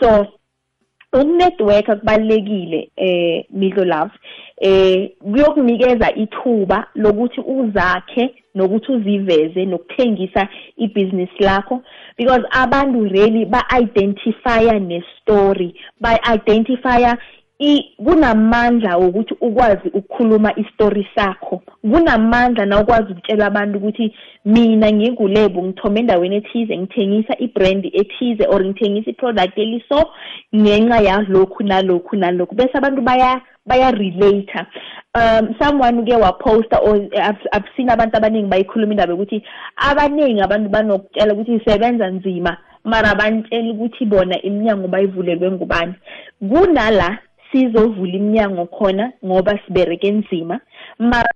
So 0.00 0.26
ukunetworka 1.12 1.96
kubalulekile 1.96 2.90
eh 2.96 3.44
Midlo 3.50 3.84
Love. 3.84 4.12
Eh 4.62 5.10
kuyokunikeza 5.20 6.14
ithuba 6.14 6.86
lokuthi 6.94 7.40
uzakhe 7.40 8.34
nokuthi 8.54 8.92
uziveze 8.92 9.64
nokuthengisa 9.64 10.48
ibhizinisi 10.76 11.42
lakho 11.42 11.82
because 12.18 12.44
abantu 12.50 13.04
really 13.04 13.44
ba-identifya 13.44 14.78
ne-story 14.78 15.74
ba-identifya 16.00 17.18
kunamandla 18.04 18.96
wokuthi 18.96 19.34
ukwazi 19.40 19.88
ukukhuluma 19.88 20.52
istori 20.56 21.08
sakho. 21.14 21.62
Kunamandla 21.82 22.66
na 22.66 22.80
ukwazi 22.80 23.12
ukutshela 23.12 23.46
abantu 23.46 23.78
ukuthi 23.78 24.14
mina 24.44 24.92
ngingulebo 24.92 25.62
ngithome 25.62 26.00
endaweni 26.00 26.36
ethize 26.36 26.78
ngithengisa 26.78 27.38
ibrand 27.38 27.86
ethize 27.86 28.46
or 28.48 28.64
ngithengisa 28.64 29.10
iproduct 29.10 29.58
eliso 29.58 30.10
ngenxa 30.56 31.00
yalokhu 31.00 31.62
nalokhu 31.62 32.16
nalokhu. 32.16 32.54
Bese 32.54 32.78
abantu 32.78 33.02
baya 33.02 33.40
baya-relata 33.66 34.66
um 35.14 35.54
someone 35.60 35.98
uke 35.98 36.16
waposta 36.16 36.78
or 36.82 36.96
i've 37.52 37.68
seen 37.76 37.90
abantu 37.90 38.16
abaningi 38.16 38.48
bayikhuluma 38.48 38.92
indaba 38.92 39.12
yokuthi 39.12 39.42
abaningi 39.76 40.40
abantu 40.40 40.68
banokutshela 40.68 41.34
ukuthi 41.34 41.54
isebenza 41.54 42.10
nzima. 42.10 42.56
Mara 42.84 43.14
bantshela 43.14 43.70
ukuthi 43.72 44.04
bona 44.04 44.42
iminyango 44.42 44.88
bayivulelwe 44.88 45.50
ngubani. 45.50 45.94
Kunala 46.48 47.18
sizovula 47.52 48.12
iminyango 48.12 48.66
khona 48.66 49.12
ngoba 49.24 49.58
sibereke 49.66 50.10
nzima. 50.10 50.60
Mara 50.98 51.30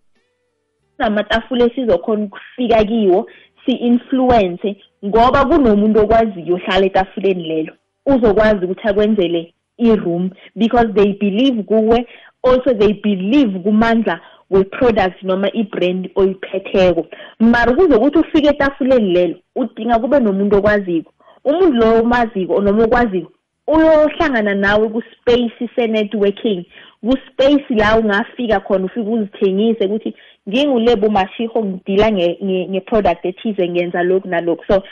namatafula 0.99 1.65
esizokhona 1.65 2.25
ukufika 2.25 2.85
kiwo 2.85 3.31
si-influence 3.65 4.77
ngoba 5.05 5.45
kunomuntu 5.45 6.01
okwaziyo 6.01 6.55
ohlala 6.55 6.87
etafuleni 6.87 7.45
lelo. 7.49 7.73
Uzokwazi 8.07 8.65
ukuthi 8.65 8.89
akwenzele 8.89 9.55
i-room 9.79 10.31
because 10.57 10.89
they 10.95 11.13
believe 11.13 11.63
kuwe 11.63 12.07
also 12.43 12.75
they 12.75 12.93
believe 12.93 13.59
kumandla 13.59 14.21
we-product 14.51 15.23
noma 15.23 15.49
i-brand 15.53 16.11
oyiphetheko. 16.15 17.07
Mara 17.41 17.75
kuzokuthi 17.75 18.19
ufike 18.19 18.49
etafuleni 18.49 19.13
lelo 19.13 19.37
udinga 19.57 19.99
kube 19.99 20.21
nomuntu 20.21 20.57
okwaziko. 20.57 21.13
Umuntu 21.45 21.77
lo 21.77 22.01
omaziko 22.01 22.61
noma 22.61 22.85
okwaziko 22.85 23.33
uyohlangana 23.67 24.55
nawe 24.55 24.89
ku-space 24.89 25.69
se-networking 25.77 26.65
ku-space 27.01 27.65
la 27.71 27.99
ungafika 27.99 28.61
khona 28.61 28.85
ufike 28.85 29.11
uzithengise 29.11 29.85
ukuthi 29.85 30.15
ngingulebo 30.49 31.09
mashiho 31.09 31.65
ngidila 31.65 32.11
nge-product 32.13 33.25
ethize 33.25 33.69
ngenza 33.69 34.03
lokhu 34.03 34.29
nalokhu. 34.29 34.65
So 34.69 34.83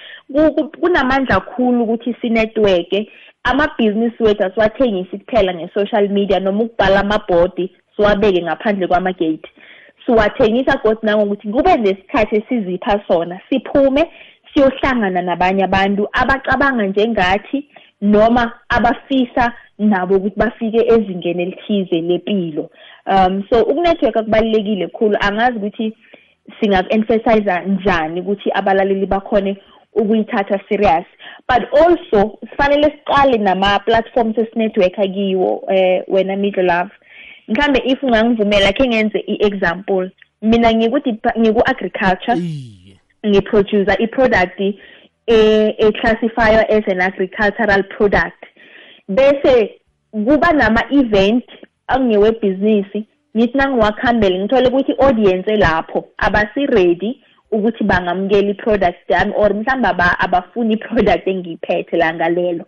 kunamandla 0.81 1.41
kakhulu 1.41 1.83
ukuthi 1.83 2.17
sinetworke. 2.21 3.11
Amabhizinisi 3.45 4.23
wethu 4.23 4.45
asiwathengisi 4.45 5.19
kuphela 5.19 5.55
nge-social 5.55 6.09
media 6.09 6.41
noma 6.41 6.65
ukubhala 6.65 7.01
amabhodi 7.01 7.77
siwabeke 7.97 8.43
ngaphandle 8.43 8.87
kwamagate. 8.87 9.49
Siwathengisa 10.07 10.79
kodwa 10.79 11.03
nangokuthi 11.03 11.49
kube 11.49 11.77
nesikhathi 11.77 12.37
esizipha 12.37 13.01
sona 13.09 13.41
siphume 13.49 14.11
siyohlangana 14.55 15.23
nabanye 15.23 15.65
abantu 15.65 16.09
abacabanga 16.13 16.87
njengathi 16.87 17.69
noma 18.13 18.53
abafisa 18.69 19.53
nabo 19.79 20.17
ukuthi 20.17 20.37
bafike 20.37 20.81
ezingeni 20.95 21.43
elithize 21.43 22.01
lempilo 22.01 22.71
um 23.07 23.43
so 23.51 23.63
ukunetwork 23.63 24.17
akubalekile 24.17 24.87
kakhulu 24.87 25.17
angazi 25.21 25.57
ukuthi 25.59 25.97
singaku-emphasize 26.61 27.61
njani 27.67 28.21
ukuthi 28.21 28.51
abalaleli 28.55 29.07
bakhone 29.07 29.57
ukuyithatha 29.95 30.61
serious. 30.69 31.07
But 31.49 31.63
also 31.81 32.39
sifanele 32.51 32.91
siqale 32.91 33.39
nama-platforms 33.39 34.39
esinetworka 34.39 35.07
kiwo 35.07 35.65
eh 35.69 36.03
wena 36.09 36.37
middle 36.37 36.63
love. 36.63 36.91
Mhlambe 37.49 37.83
if 37.85 38.03
ungangivumela 38.03 38.73
khe 38.73 38.89
ngenze 38.89 39.19
i-example 39.19 40.11
mina 40.43 40.73
ngiku-agriculture 40.73 42.37
iye. 42.37 42.97
ngiproducer 43.27 43.97
i-product 44.03 44.61
e-classifywa 45.27 46.69
as 46.71 46.85
an 46.87 47.01
agricultural 47.01 47.83
product. 47.85 48.45
Bese 49.09 49.81
kuba 50.13 50.53
nama-event 50.53 51.45
angewebhizinisi 51.87 53.07
ngithi 53.37 53.59
nangiwakhambele 53.59 54.39
ngithole 54.39 54.69
ukuthi 54.69 54.93
i-audience 54.93 55.57
lapho 55.57 56.05
abasi-ready 56.19 57.21
ukuthi 57.51 57.85
bangamukela 57.85 58.51
i-product 58.51 59.11
yami 59.11 59.33
or 59.37 59.55
mhlawumbe 59.55 59.89
aba- 59.89 60.19
abafuni 60.19 60.75
i-product 60.75 61.27
engiyiphethe 61.27 61.97
la 61.97 62.15
ngalelo. 62.15 62.65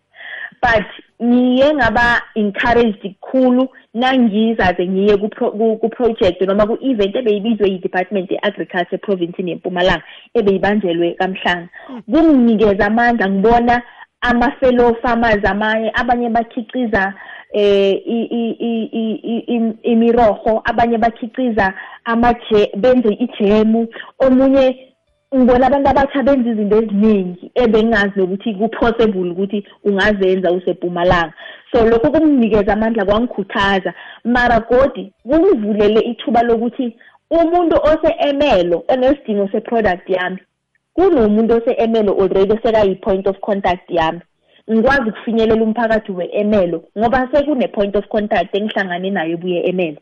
But 0.66 0.86
ngiye 1.22 1.74
ngaba 1.74 2.22
encouraged 2.34 3.14
kukhulu 3.20 3.68
nangizaze 3.94 4.86
ngiye 4.86 5.16
kupro- 5.16 5.50
ku- 5.50 5.76
ku-project 5.80 6.40
noma 6.42 6.66
ku-event 6.66 7.16
ebeyibizwe 7.16 7.68
yi-department 7.70 8.30
ye-agriculture 8.30 8.98
provincini 8.98 9.50
yempumalanga 9.50 10.02
ebeyibanjelwe 10.34 11.14
kamhlanga. 11.18 11.68
Kunginikeza 12.12 12.86
amandla 12.86 13.28
ngibona 13.30 13.82
ama-fellow 14.20 14.94
farmers 15.02 15.44
amanye 15.44 15.90
abanye 15.94 16.28
bakhiciza 16.30 17.14
eh 17.52 17.92
i- 18.06 18.28
i- 18.40 18.56
i- 18.70 18.88
i- 19.02 19.20
i- 19.32 19.44
im- 19.54 19.74
imiroho 19.82 20.60
abanye 20.64 20.98
bakhiciza 20.98 21.72
amaje 22.04 22.70
benze 22.76 23.08
ijemu. 23.14 23.88
Omunye 24.18 24.95
ngibona 25.36 25.66
abantu 25.66 25.88
abatsha 25.88 26.22
benza 26.22 26.50
izinto 26.50 26.76
eziningi 26.82 27.50
ebengazi 27.62 28.16
nokuthi 28.16 28.54
ku-possible 28.58 29.30
ukuthi 29.30 29.58
ungazenza 29.84 30.52
usepumalanga. 30.52 31.34
So 31.70 31.84
lokho 31.88 32.10
kunginikeza 32.10 32.72
amandla 32.72 33.04
kwangikhuthaza. 33.04 33.94
Mara 34.24 34.60
godi 34.60 35.12
kungivulele 35.28 36.00
ithuba 36.00 36.42
lokuthi 36.42 36.96
umuntu 37.30 37.76
ose-emelo 37.90 38.84
onesidingo 38.88 39.48
se-product 39.52 40.08
yami 40.10 40.38
kunomuntu 40.94 41.54
ose-emelo 41.54 42.12
already 42.20 42.52
osekayi-point 42.52 43.26
of 43.26 43.38
contact 43.40 43.90
yami. 43.90 44.20
Ngikwazi 44.70 45.08
ukufinyelela 45.08 45.62
umphakathi 45.62 46.12
we-emelo 46.12 46.84
ngoba 46.98 47.28
sekune-point 47.32 47.96
of 47.96 48.06
contact 48.08 48.54
engihlangane 48.54 49.10
nayo 49.10 49.32
ebuye 49.32 49.60
emelo 49.70 50.00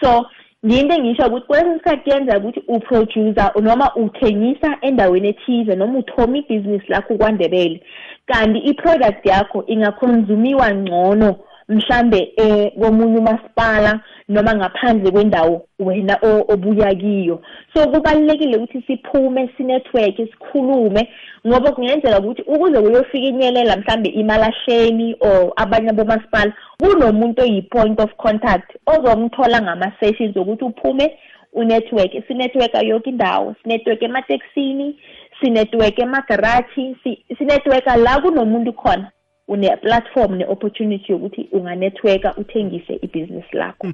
so 0.00 0.26
yinto 0.70 0.94
engisho 0.94 1.26
ukuthi 1.26 1.46
kwesinye 1.46 1.74
isikhathi 1.74 2.02
kuyenzeka 2.10 2.38
ukuthi 2.38 2.62
uproducer 2.68 3.52
noma 3.62 3.94
uthengisa 3.94 4.78
endaweni 4.80 5.28
ethize 5.28 5.74
noma 5.76 5.98
uthoma 5.98 6.38
ibhizinisi 6.38 6.88
lakho 6.88 7.14
kwandebele 7.14 7.82
kanti 8.26 8.58
i-product 8.58 9.26
yakho 9.26 9.64
ingakhonzumiwa 9.66 10.74
ngcono 10.74 11.36
mhlambe 11.68 12.32
eh 12.36 12.72
komunye 12.80 13.18
umasipala 13.18 14.00
noma 14.28 14.54
ngaphandle 14.54 15.10
kwendawo 15.10 15.66
wena 15.78 16.18
o- 16.22 16.44
obuya 16.52 16.94
kiyo. 16.94 17.42
So 17.74 17.88
kubalulekile 17.88 18.56
ukuthi 18.56 18.82
siphume 18.86 19.50
sinetwork 19.56 20.16
sikhulume 20.16 21.08
ngoba 21.46 21.72
kungenzeka 21.72 22.18
ukuthi 22.18 22.42
ukuze 22.42 22.80
kuyofikenyelela 22.82 23.76
mhlambe 23.76 24.08
imalahleni 24.08 25.16
or 25.20 25.52
abanye 25.56 25.92
bomasipala 25.92 26.52
kunomuntu 26.80 27.42
oyi-point 27.42 28.00
of 28.00 28.14
contact 28.16 28.76
ozomthola 28.86 29.60
ngama-sessions 29.62 30.36
ukuthi 30.36 30.64
uphume 30.64 31.18
unetwork 31.52 32.12
sinetworka 32.28 32.80
yonke 32.82 33.10
indawo 33.10 33.54
sinetwork 33.62 34.02
ematekisini 34.02 34.98
sinetwork 35.40 35.98
emagaraji 35.98 36.96
si- 37.04 37.24
sinetworka 37.38 37.96
la 37.96 38.20
kunomuntu 38.20 38.72
khona. 38.72 39.10
Une-platform 39.48 40.36
ne-opportunity 40.36 41.12
yokuthi 41.12 41.48
unganetworka 41.52 42.36
uthengise 42.36 42.98
ibhizinisi 43.02 43.56
lakho. 43.56 43.92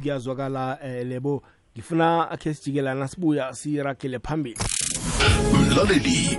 Kuyazwakala 0.00 0.78
eh, 0.84 1.06
lebo. 1.06 1.42
Ngifuna 1.76 2.30
akhe 2.30 2.54
sijikelana 2.54 3.08
sibuya 3.08 3.52
siragele 3.54 4.18
phambili. 4.18 4.58
Mlaleli 5.52 6.38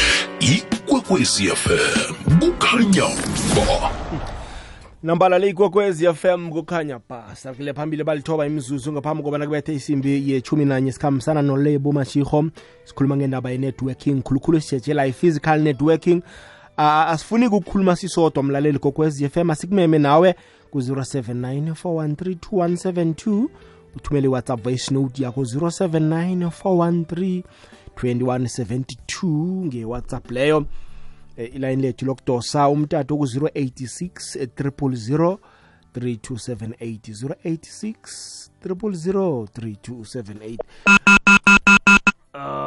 zomrhatsho 0.00 0.40
ikwekwecfm 0.40 2.38
kukhanya 2.40 3.02
ba 3.56 3.90
nambala 5.02 5.38
le 5.38 5.48
ikwekwezi 5.48 6.14
fm 6.14 6.50
kukhanya 6.50 7.00
ba 7.08 7.24
sakile 7.34 7.74
phambili 7.74 8.04
balithoba 8.04 8.46
imizuzu 8.46 8.92
ngaphambi 8.92 9.22
kobana 9.22 9.46
kubethe 9.46 9.74
isimbi 9.74 10.30
yechumi 10.30 10.64
nanye 10.64 10.92
sikhambisana 10.92 11.42
nolebo 11.42 11.92
mashiho 11.92 12.44
sikhuluma 12.84 13.16
ngendaba 13.16 13.50
ye-networking 13.50 14.22
khulukhulu 14.22 14.60
sijetshela 14.60 15.06
i-physical 15.06 15.60
networking. 15.60 16.22
Uh, 16.78 16.84
asifuni 16.84 17.46
ukukhuluma 17.46 17.96
sisodwa 17.96 18.42
mlaleli 18.42 18.78
kokwezi 18.78 19.28
fm 19.28 19.50
asikumeme 19.50 19.98
nawe 19.98 20.34
ku-079 20.70 21.72
413 21.72 23.44
uthumele 23.96 24.26
i-whatsapp 24.26 24.62
voice 24.62 24.94
note 24.94 25.22
yakho 25.22 25.42
079 25.42 26.50
413 26.64 27.42
2172 27.96 29.66
ngewhatsapp 29.66 30.30
leyo. 30.30 30.66
Eh, 31.36 31.54
ilayini 31.54 31.82
lethu 31.82 32.06
lokudosa 32.06 32.68
umtato 32.68 33.16
ku-086 33.16 34.38
000 34.46 35.38
3278 35.94 37.12
086 37.44 38.50
000 38.64 39.46
3278 39.46 40.56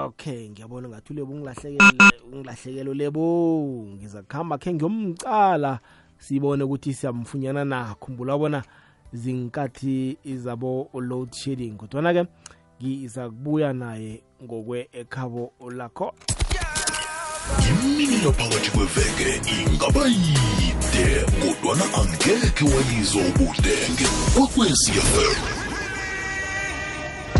okay 0.06 0.50
ngiyabona 0.50 0.90
ngathi 0.90 1.14
ulebo 1.14 1.34
ungilahlekele 1.34 2.12
ungilahlekele 2.34 2.94
lebo 2.94 3.88
ngiza 3.96 4.24
kuhamba 4.24 4.58
khe 4.58 4.74
ngiyomcala 4.74 5.80
sibone 6.18 6.64
ukuthi 6.64 6.94
siyamfunyana 6.94 7.66
na 7.66 7.96
khumbula 7.96 8.38
bona 8.38 8.64
zinkathi 9.14 10.18
izabo 10.24 10.90
load 10.94 11.32
shedding. 11.32 11.78
Kodwana-ke 11.78 12.26
ngiza 12.84 13.30
kubuya 13.30 13.74
naye 13.74 14.24
ngokwe 14.43 14.89
ekhabo 14.91 15.54
lakho. 15.78 16.13
Imini 17.69 18.15
yaphakathi 18.26 18.72
kweveke 18.72 19.41
ingaba 19.54 20.04
yide 20.08 21.08
kodwana 21.41 21.86
angekhe 22.00 22.63
walizwa 22.76 23.22
ubudenge 23.22 24.08
kwekwecfm 24.34 25.36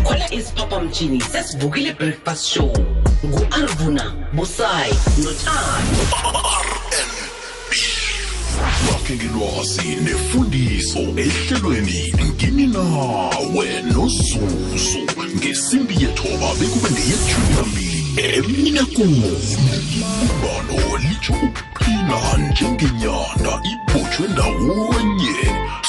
khona 0.04 0.26
isiphaphamtshini 0.34 1.20
sesivukile 1.20 1.92
breakfast 1.92 2.44
show 2.46 2.72
ngu-arvuna 3.26 4.04
busayi 4.32 4.94
notando 5.18 6.73
lakhe 8.90 9.14
ngilwazi 9.16 9.88
nefundiso 10.04 10.98
ehlelweni 10.98 12.14
ngini 12.24 12.66
nawe 12.66 13.82
nozuzu. 13.92 14.98
Ngesimbi 15.36 15.94
yethoba 16.02 16.54
bekube 16.60 16.90
ngeyethumi 16.90 17.48
nambili 17.56 18.04
emine 18.16 18.82
kumi 18.82 19.32
umbalo 20.22 20.98
litsho 20.98 21.32
ukuqina 21.32 22.48
njengenyanda 22.50 23.52
ibhotshwe 23.72 24.28
ndawonye. 24.28 25.36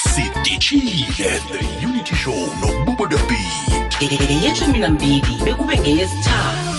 Sidishile 0.10 1.40
the 1.50 1.86
unity 1.88 2.16
show 2.16 2.48
nobubadabit 2.62 3.96
ngeyeshumi 4.04 4.80
nambili 4.80 5.38
bekube 5.46 5.78
ngeyesithathu 5.80 6.75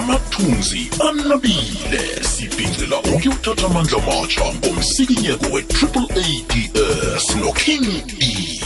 amathunzi 0.00 0.90
anabile. 1.08 2.02
Sibhincela 2.22 2.98
ukuyothatha 2.98 3.66
amandla 3.66 3.98
matsha 3.98 4.44
ngomsikinyeko 4.54 5.46
we-triple 5.52 6.08
ads 6.16 7.36
noking 7.36 7.86
e. 8.20 8.60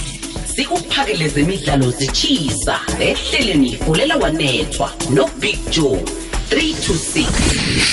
Sikuphakele 0.56 1.28
zemidlalo 1.28 1.90
zechisa. 1.90 2.80
Ehleleni 3.00 3.76
fulela 3.76 4.16
wanethwa 4.16 4.92
nobig 5.10 5.58
joe 5.70 6.02
3 6.50 6.74
to 6.86 6.92
6 6.92 7.26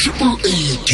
triple 0.01 0.35
ads 0.51 0.91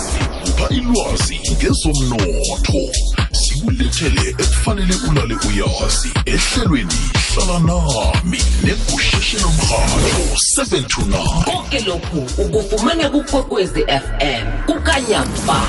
sikupha 0.00 0.68
ilwazi 0.74 1.40
ngezomnotho. 1.52 2.92
Sikulethele 3.32 4.30
ekufanele 4.30 4.94
ulale 5.08 5.36
uyazi 5.48 6.10
ehlelweni 6.26 7.19
hlala 7.34 7.58
nami 7.60 8.38
negusheshe 8.64 9.38
lomrhatho 9.38 10.36
7 10.56 10.82
to 10.88 11.00
9 11.00 11.44
konke 11.44 11.80
lokhu 11.80 12.42
ukufumana 12.42 13.10
kukwekwezi 13.10 13.80
fm 13.82 14.46
kukanyamba 14.66 15.62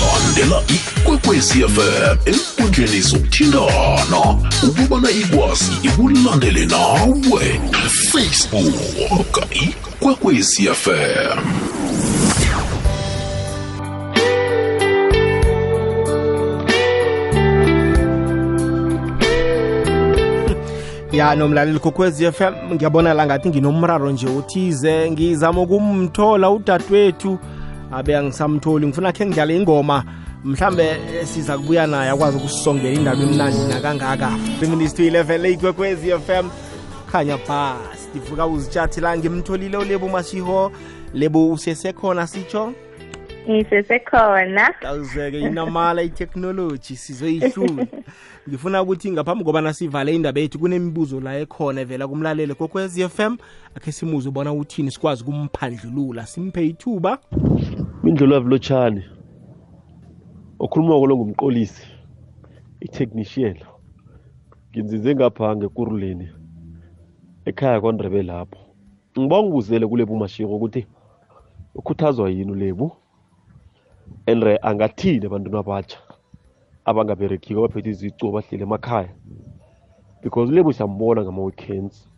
landela 0.00 0.62
ikwekwezi 0.68 1.62
fm 1.68 2.16
enkundleni 2.26 3.00
zokuthintana 3.00 4.20
ukubana 4.68 5.10
ikwazi 5.10 5.72
ikulandele 5.82 6.66
nawe. 6.66 7.60
Facebook 8.12 9.46
ikwekwezi 9.50 10.68
fm 10.74 11.38
ya 21.16 21.34
nomlaleli 21.36 21.78
kokwezi 21.78 22.32
FM 22.32 22.54
ngiyabona 22.74 23.14
la 23.14 23.26
ngathi 23.26 23.48
nginomraro 23.48 24.10
nje 24.10 24.26
othize. 24.28 25.10
Ngizama 25.10 25.62
ukumthola 25.62 26.50
udadewethu 26.50 27.38
abe 27.92 28.16
angisamtholi 28.16 28.86
ngifuna 28.86 29.12
khe 29.12 29.26
ngidlale 29.26 29.56
ingoma. 29.56 30.04
Mhlambe 30.44 30.84
eh, 30.84 31.26
siza 31.26 31.58
kubuya 31.58 31.86
naye 31.86 32.10
akwazi 32.10 32.36
ukusongela 32.36 32.90
indaba 32.94 33.22
emnandi 33.22 33.58
nakangaka. 33.68 34.30
Feminist 34.60 34.98
11 34.98 35.38
le 35.38 35.52
ikwekwezi 35.52 36.10
FM 36.10 36.48
khanya 37.12 37.38
bas 37.48 38.08
ndivuka 38.14 38.46
uzitshathi 38.46 39.00
la 39.00 39.16
ngimtholile 39.18 39.76
ulebu 39.76 40.08
mashiho 40.08 40.72
lebo 41.14 41.50
usesekhona 41.52 42.26
sitsho 42.26 42.72
ngisesekhona. 43.50 44.74
Kawuzeke 44.80 45.40
inamala 45.40 46.02
itechnology 46.02 46.96
sizoyihlula 46.96 47.86
ngifuna 48.48 48.82
ukuthi 48.82 49.10
ngaphambi 49.10 49.44
kobana 49.44 49.72
sivale 49.72 50.14
indaba 50.14 50.40
yethu 50.40 50.58
kunemibuzo 50.58 51.20
la 51.20 51.38
ekhona 51.38 51.80
evela 51.80 52.08
kumlaleli 52.08 52.54
kokwez 52.54 53.08
FM 53.08 53.36
akhe 53.76 53.92
simuze 53.92 54.28
ubona 54.28 54.52
uthini 54.52 54.90
sikwazi 54.90 55.24
kumphandlulula. 55.24 56.26
Simphe 56.26 56.66
ithuba. 56.66 57.18
Mindlolo 58.02 58.40
Vlotshani 58.40 59.04
okhuluma 60.58 61.06
lo 61.06 61.16
ngumqolisi 61.16 61.86
i-technician. 62.80 63.56
Nginzinze 64.70 65.14
ngapha 65.14 65.56
ngekuruleni 65.56 66.28
ekhaya 67.44 67.80
kwaNdrebe 67.80 68.22
lapho. 68.22 68.58
Ngiba 69.18 69.42
ngibuzele 69.42 69.86
kule 69.86 70.04
bumashiko 70.04 70.56
ukuthi 70.56 70.86
ukhuthazwa 71.74 72.30
yini 72.30 72.52
ulebu? 72.52 72.92
Endre 74.26 74.58
angathini 74.62 75.26
abantwana 75.26 75.58
abatsha 75.58 75.98
abangaberekhiwe 76.84 77.58
abaphethe 77.60 77.90
izicu 77.90 78.32
bahlele 78.32 78.62
emakhaya. 78.64 79.12
Because 80.22 80.50
lebu 80.52 80.72
siyambona 80.72 81.22
ngama-weekends 81.22 82.08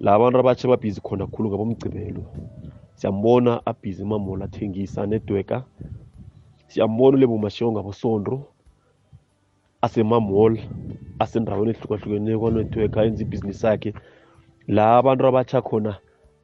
la 0.00 0.14
abantu 0.14 0.38
abatsha 0.38 0.68
babhizi 0.68 1.00
khona 1.00 1.26
khulu 1.26 1.48
ngabomgcibelo. 1.48 2.22
Siyambona 2.94 3.60
abhizi 3.66 4.04
mamola 4.04 4.44
athengisa 4.44 5.02
anedweka. 5.02 5.64
Siyambona 6.68 7.16
ulebo 7.16 7.38
mashiko 7.38 7.72
ngabosondro 7.72 8.36
asemamall 9.82 10.58
asendaweni 11.18 11.70
ehlukahlukeneyo 11.70 12.40
kwanetwork 12.40 12.96
enza 12.96 13.22
ibhizinisi 13.22 13.66
yakhe. 13.66 13.94
La 14.66 14.98
abantu 14.98 15.26
abatsha 15.26 15.62
khona 15.62 15.92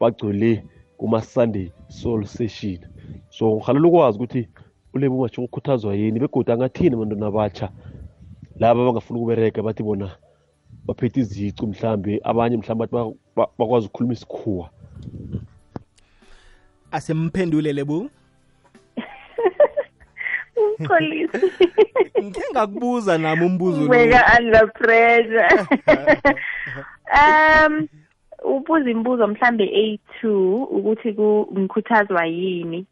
bagcwele 0.01 0.65
kuma-sunday 0.99 1.73
soul 1.89 2.25
session 2.25 2.79
so 3.31 3.57
ngihalela 3.57 3.89
ukwazi 3.89 4.19
ukuthi 4.19 4.49
ulebu 4.95 5.21
mashiko 5.23 5.45
ukhuthazwa 5.45 5.95
yini 5.95 6.21
begodwa 6.21 6.55
angathini 6.55 6.95
abantwana 6.95 7.27
abatsha 7.27 7.71
laba 8.59 8.83
abangafuni 8.83 9.21
ukubereka 9.21 9.63
bathi 9.63 9.83
bona 9.83 10.11
baphethe 10.87 11.21
izicu 11.21 11.67
mhlambe 11.67 12.21
abanye 12.25 12.57
mhlambe 12.57 12.87
bathi 12.87 12.95
ba- 12.95 13.15
ba- 13.37 13.51
bakwazi 13.59 13.87
ukukhuluma 13.87 14.13
isikhuwa. 14.13 14.71
Asemphendule 16.91 17.73
lebu 17.73 18.11
umxolisi. 20.57 21.47
Ngike 22.23 22.43
ngakubuza 22.53 23.19
nami 23.19 23.45
umbuzo 23.47 23.85
ubeka 23.85 24.39
under 24.39 24.73
pressure. 24.73 25.49
Um 27.09 27.89
ubuza 28.45 28.91
imibuzo 28.91 29.27
mhlambe 29.27 29.65
A2 29.65 30.29
ukuthi 30.63 31.13
ku- 31.13 31.49
ngikhuthazwa 31.59 32.27
yini? 32.27 32.87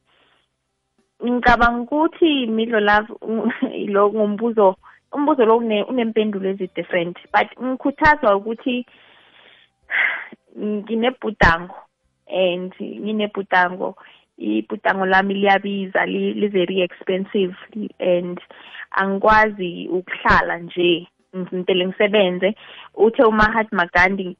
Ngicabanga 1.24 1.80
ukuthi 1.82 2.46
midlo 2.46 2.80
love 2.80 3.08
lo 3.88 4.10
ngumbuzo 4.12 4.76
umbuzo 5.12 5.44
lo 5.46 5.56
une- 5.56 5.86
unempendulo 5.88 6.48
ezi-different 6.50 7.16
but 7.32 7.48
ngikhuthazwa 7.62 8.36
ukuthi 8.36 8.86
nginebhudango 10.58 11.76
and 12.28 12.72
nginebhudango 12.80 13.96
ibhudango 14.38 15.06
lami 15.06 15.34
liyabiza 15.34 16.06
li 16.06 16.34
li 16.34 16.48
very 16.48 16.80
expensive 16.82 17.54
and 17.98 18.40
angikwazi 18.90 19.88
ukuhlala 19.88 20.58
nje 20.58 21.08
ngintele 21.36 21.86
ngisebenze. 21.86 22.54
Uthe 22.94 23.22
uMahatma 23.22 23.86
Gandhi 23.92 24.36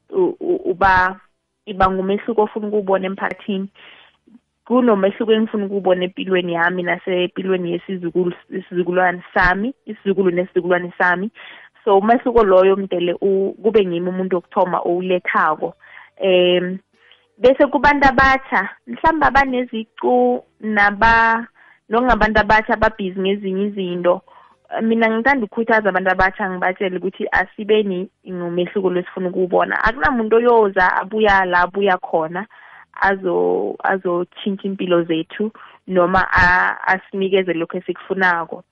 uba 0.65 1.21
iba 1.67 1.91
ngumehluko 1.91 2.43
ofuna 2.43 2.67
ukubona 2.69 3.07
emphakathini. 3.07 3.69
Kunomehluko 4.67 5.33
engifuna 5.33 5.67
ukubona 5.67 6.05
empilweni 6.05 6.53
yami 6.53 6.83
nasempilweni 6.83 7.73
yesizukulu 7.73 8.33
isizukulwane 8.51 9.23
sami 9.35 9.75
isizukulu 9.87 10.31
nesizukulwane 10.31 10.93
sami. 10.99 11.31
So 11.85 11.99
umehluko 11.99 12.45
loyo 12.45 12.77
mdele 12.77 13.13
u- 13.21 13.55
kube 13.63 13.87
ngimi 13.87 14.09
umuntu 14.09 14.37
wokuthoma 14.37 14.79
owulethako. 14.81 15.75
Em 16.17 16.79
bese 17.39 17.67
kubantu 17.67 18.09
abatsha 18.09 18.69
mhlawumbe 18.87 19.27
abanezicu 19.27 20.43
naba 20.61 21.47
nokungabantu 21.89 22.41
abatsha 22.41 22.75
ababhizi 22.75 23.21
ngezinye 23.21 23.65
izinto. 23.67 24.21
Eh, 24.77 24.83
mina 24.83 25.11
ngithanda 25.11 25.45
ukukhuthaza 25.45 25.89
abantu 25.89 26.11
abatsha 26.11 26.51
ngibatshele 26.51 26.97
ukuthi 26.99 27.27
asibeni 27.33 28.09
ngumehluko 28.29 28.91
lesifuna 28.91 29.29
ukuwubona. 29.29 29.85
Akunamuntu 29.85 30.37
oyoza 30.37 30.93
abuya 30.97 31.45
la 31.45 31.61
abuya 31.61 31.99
khona. 31.99 32.47
Azo 33.01 33.77
azotshintsha 33.83 34.69
impilo 34.69 35.03
zethu 35.03 35.53
noma 35.87 36.33
asinikeze 36.87 37.53
lokho 37.53 37.79
esikufunako. 37.79 38.65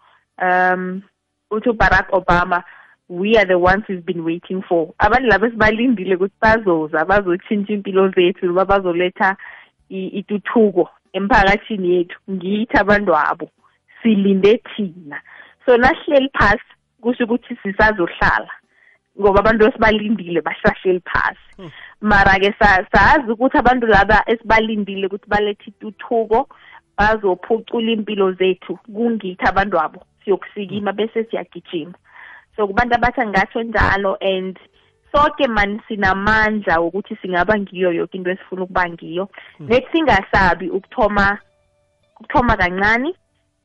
Um 0.42 1.02
uthi 1.50 1.68
uBarack 1.68 2.08
Obama 2.12 2.64
we 3.08 3.36
are 3.36 3.44
the 3.44 3.58
ones 3.58 3.84
we've 3.88 4.06
been 4.06 4.24
waiting 4.24 4.62
for. 4.62 4.94
Abantu 4.98 5.28
laba 5.28 5.46
esibalindile 5.46 6.16
ukuthi 6.16 6.34
bazoza 6.40 7.04
bazotshintsha 7.04 7.72
impilo 7.72 8.08
zethu 8.08 8.46
noma 8.46 8.64
bazoletha 8.64 9.36
ituthuko 9.88 10.88
emphakathini 11.12 11.94
yethu. 11.94 12.18
Ngithi 12.30 12.76
abantu 12.76 13.16
abo 13.16 13.50
silinde 14.02 14.62
thina. 14.76 15.20
So 15.66 15.76
nasihleli 15.76 16.30
phasi 16.34 16.64
kusho 17.00 17.24
ukuthi 17.24 17.56
sisazohlala. 17.62 18.50
Ngoba 19.20 19.40
abantu 19.40 19.66
esibalindile 19.66 20.40
basahleli 20.40 21.00
phasi. 21.00 21.70
Mara-ke 22.00 22.54
sa- 22.58 22.84
sazi 22.92 23.30
ukuthi 23.32 23.58
abantu 23.58 23.86
laba 23.86 24.22
esibalindile 24.26 25.06
ukuthi 25.06 25.28
balethe 25.28 25.70
ituthuko 25.70 26.48
bazophucula 26.98 27.90
impilo 27.92 28.32
zethu 28.32 28.76
kungithi 28.94 29.44
abantu 29.46 29.78
abo 29.80 30.02
siyokusikima 30.24 30.92
bese 30.92 31.24
siyagijima. 31.24 31.94
So 32.56 32.66
kubantu 32.66 32.94
abathi 32.94 33.26
ngasho 33.26 33.62
njalo 33.62 34.16
and 34.20 34.58
sonke 35.12 35.46
mani 35.48 35.80
sinamandla 35.88 36.80
wokuthi 36.80 37.16
singaba 37.22 37.58
ngiyo 37.58 37.92
yoke 37.92 38.16
into 38.16 38.30
esifuna 38.30 38.62
ukuba 38.62 38.88
ngiyo. 38.90 39.28
Nethi 39.60 39.86
singasabi 39.92 40.70
ukuthoma 40.70 41.38
ukuthoma 42.20 42.56
kancane 42.56 43.14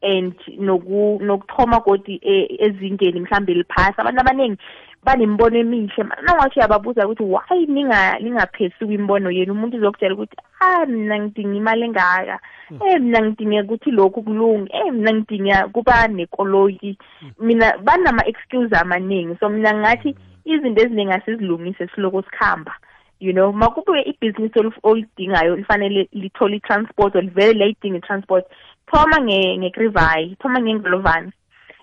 and 0.02 0.34
noku 0.58 1.20
nokuthoma 1.22 1.82
kodi 1.82 2.20
e- 2.24 2.56
ezingeni 2.60 3.20
mhlambe 3.20 3.54
liphasi 3.54 4.02
abantu 4.02 4.22
abaningi 4.22 4.58
banembono 5.04 5.58
emihle. 5.58 6.04
Nangathi 6.04 6.60
uyababuza 6.60 7.08
ukuthi 7.08 7.24
why 7.24 7.66
ninga 7.68 8.20
ningaphezulu 8.20 8.92
imbono 8.92 9.32
yenu? 9.32 9.54
Umuntu 9.54 9.78
uzokutshela 9.78 10.14
ukuthi 10.14 10.36
ah 10.60 10.86
mina 10.86 11.20
ngidinga 11.20 11.56
imali 11.56 11.84
engaka. 11.84 12.40
Eh 12.72 13.02
mina 13.02 13.22
ngidinga 13.22 13.64
ukuthi 13.64 13.92
lokhu 13.92 14.24
kulunge. 14.24 14.72
Eh 14.74 14.94
mina 14.94 15.14
ngidinga 15.14 15.68
kuba 15.68 16.08
nekoloyi. 16.08 16.98
Mina 17.40 17.78
banama 17.78 18.26
excuse 18.28 18.76
amaningi. 18.76 19.38
So 19.40 19.50
mina 19.50 19.74
ngathi 19.74 20.16
izinto 20.46 20.82
eziningi 20.82 21.12
asizilungise 21.12 21.88
siloko 21.88 22.22
sikhamba. 22.22 22.76
You 23.20 23.34
know 23.34 23.52
makube 23.52 24.02
ibhizinisi 24.02 24.60
olif- 24.60 24.80
olidingayo 24.84 25.56
lifanele 25.56 26.08
lithole 26.14 26.56
i-transport 26.56 27.16
or 27.16 27.22
livele 27.22 27.54
liyayidinga 27.54 27.98
i-transport 27.98 28.46
thoma 28.92 29.18
nge- 29.20 29.58
ngekrivayi 29.58 30.36
thoma 30.42 30.62
ngengolovani 30.62 31.32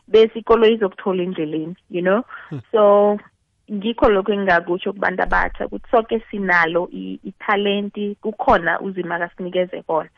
bese 0.09 0.38
ikolo 0.38 0.66
izokuthola 0.66 1.23
endleleni 1.23 1.77
you 1.90 2.03
know? 2.03 2.23
So 2.73 3.19
ngikho 3.73 4.09
lokho 4.11 4.33
engingakutsho 4.33 4.92
kubantu 4.92 5.23
abatsha 5.23 5.66
ukuthi 5.66 5.90
sonke 5.90 6.23
sinalo 6.31 6.88
i- 6.92 7.19
ithalenti 7.25 8.16
kukhona 8.23 8.81
uzima 8.81 9.14
akasinikeze 9.14 9.83
kona. 9.83 10.09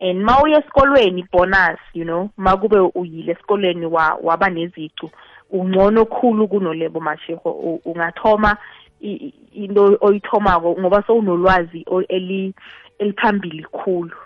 And 0.00 0.22
ma 0.22 0.42
uye 0.42 0.56
esikolweni 0.56 1.24
bonus 1.32 1.78
you 1.94 2.04
know? 2.04 2.30
Makube 2.36 2.78
uyile 2.94 3.32
esikolweni 3.32 3.86
wa- 3.86 4.18
waba 4.22 4.50
nezicu 4.50 5.10
ungcono 5.50 6.04
khulu 6.06 6.48
kunolebo 6.48 7.00
mashego 7.00 7.50
U- 7.50 7.80
ungathoma 7.84 8.56
i- 9.00 9.10
i- 9.12 9.34
into 9.64 9.98
oyithomako 10.00 10.76
ngoba 10.80 11.02
sowunolwazi 11.06 11.84
o- 11.86 12.02
eli- 12.08 12.54
eliphambili 12.98 13.64
khulu. 13.64 14.16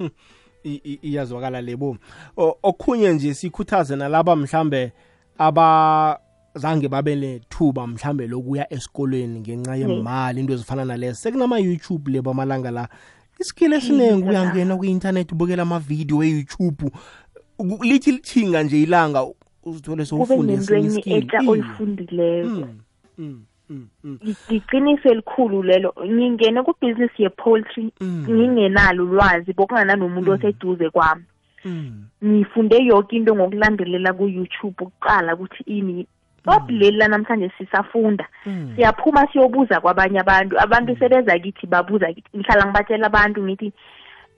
I- 0.00 0.04
i- 0.04 0.14
iyazwakala 0.64 1.60
lebo 1.60 1.96
O- 2.36 2.56
okhunye 2.62 3.12
nje 3.12 3.34
sikhuthaze 3.34 3.96
nalaba 3.96 4.36
mhlambe 4.36 4.92
abazange 5.38 6.88
babe 6.88 7.16
nethuba 7.16 7.86
mhlambe 7.86 8.26
lokuya 8.26 8.72
esikolweni 8.72 9.40
ngenxa 9.40 9.76
yemali 9.76 10.40
into 10.40 10.52
ezifana 10.52 10.84
nalezo 10.84 11.14
sekunama-youtube 11.20 12.10
lebo 12.12 12.30
amalanga 12.30 12.70
la 12.70 12.88
isikile 13.40 13.76
esiningi 13.76 14.28
uyangena 14.28 14.76
kwi-internet 14.76 15.32
ubukela 15.32 15.62
amavidiyo 15.62 16.22
e-youtube 16.24 16.90
U- 17.58 17.84
lithi 17.84 18.12
lithinga 18.12 18.62
nje 18.62 18.82
ilanga 18.82 19.26
uzithole 19.64 19.96
kube 19.96 20.06
sowufunde 20.06 20.52
esinye 20.52 20.78
nentweni 20.80 20.98
iskill. 20.98 21.12
etsha 21.12 21.40
Iye. 21.42 21.50
oyifundileyo 21.50 22.44
Mm, 22.46 22.54
mm, 22.54 22.68
mm, 23.18 23.24
mm. 23.26 23.44
Liqiniso 24.50 25.08
elikhulu 25.08 25.62
lelo 25.62 25.94
ngingene 26.06 26.62
kubhizinisi 26.62 27.22
ye-poultry 27.22 27.92
Mm. 28.00 28.26
ngingenalo 28.30 29.04
ulwazi 29.04 29.52
bokungananomuntu 29.52 30.30
oseduze 30.32 30.90
kwami. 30.90 31.24
Mm. 31.64 32.04
ngifunde 32.24 32.76
yonke 32.84 33.16
into 33.16 33.34
ngokulandelela 33.34 34.12
ku-youtube 34.12 34.76
ukuqala 34.84 35.34
ukuthi 35.34 35.62
ini 35.66 36.06
not 36.46 36.68
leli 36.68 36.98
la 36.98 37.08
namhlanje 37.08 37.50
sisafunda. 37.58 38.28
Mm. 38.46 38.72
siyaphuma 38.76 39.26
siyobuza 39.32 39.80
kwabanye 39.80 40.20
abantu. 40.20 40.60
Abantu 40.60 40.96
sebeza 40.96 41.38
kithi 41.38 41.66
babuza 41.66 42.12
kithi. 42.12 42.36
Ngihlala 42.36 42.66
ngibatshela 42.66 43.06
abantu 43.06 43.42
ngithi 43.42 43.72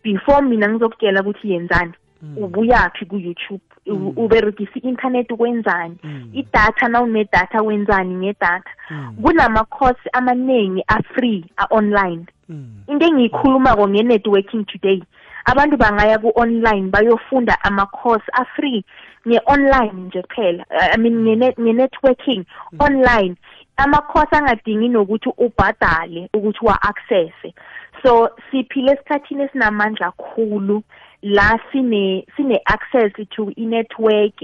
before 0.05 0.43
mina 0.47 0.69
ngizokutshela 0.69 1.21
ukuthi 1.21 1.51
yenzani 1.51 1.93
ubuyaphi 2.37 3.05
ku-youtube 3.07 3.66
uberegisa 3.93 4.73
i-internet 4.75 5.33
ukwenzani? 5.33 5.97
Mm. 6.05 6.31
idatha 6.33 6.89
na 6.89 7.03
unedatha 7.03 7.63
wenzani 7.63 8.15
ngedatha 8.15 8.71
Mm. 8.91 9.17
kunama-course 9.23 10.01
amaningi 10.13 10.85
a-free 10.89 11.45
a-online. 11.57 12.27
Mm. 12.49 12.83
into 12.89 13.07
engiyikhulumako 13.07 13.89
nge-networking 13.89 14.65
today 14.67 15.03
abantu 15.45 15.77
bangaya 15.77 16.19
ku-online 16.19 16.91
bayofunda 16.91 17.57
ama-course 17.65 18.25
a-free 18.33 18.85
nge-online 19.29 19.93
nje 19.93 20.23
kuphela 20.23 20.65
i 20.95 20.99
mean 20.99 21.15
ngene- 21.25 21.55
nge-networking 21.61 22.45
online. 22.79 23.35
Ama-course 23.77 24.33
angadingi 24.37 24.89
nokuthi 24.89 25.29
ubhadale 25.39 26.29
ukuthi 26.35 26.59
wa-accesse. 26.67 27.55
So 28.03 28.31
siphile 28.51 28.93
esikhathini 28.93 29.43
esinamandla 29.43 30.11
khulu. 30.13 30.83
La 31.23 31.59
sine 31.73 32.27
sine-access 32.37 33.13
to 33.31 33.53
i-network 33.57 34.41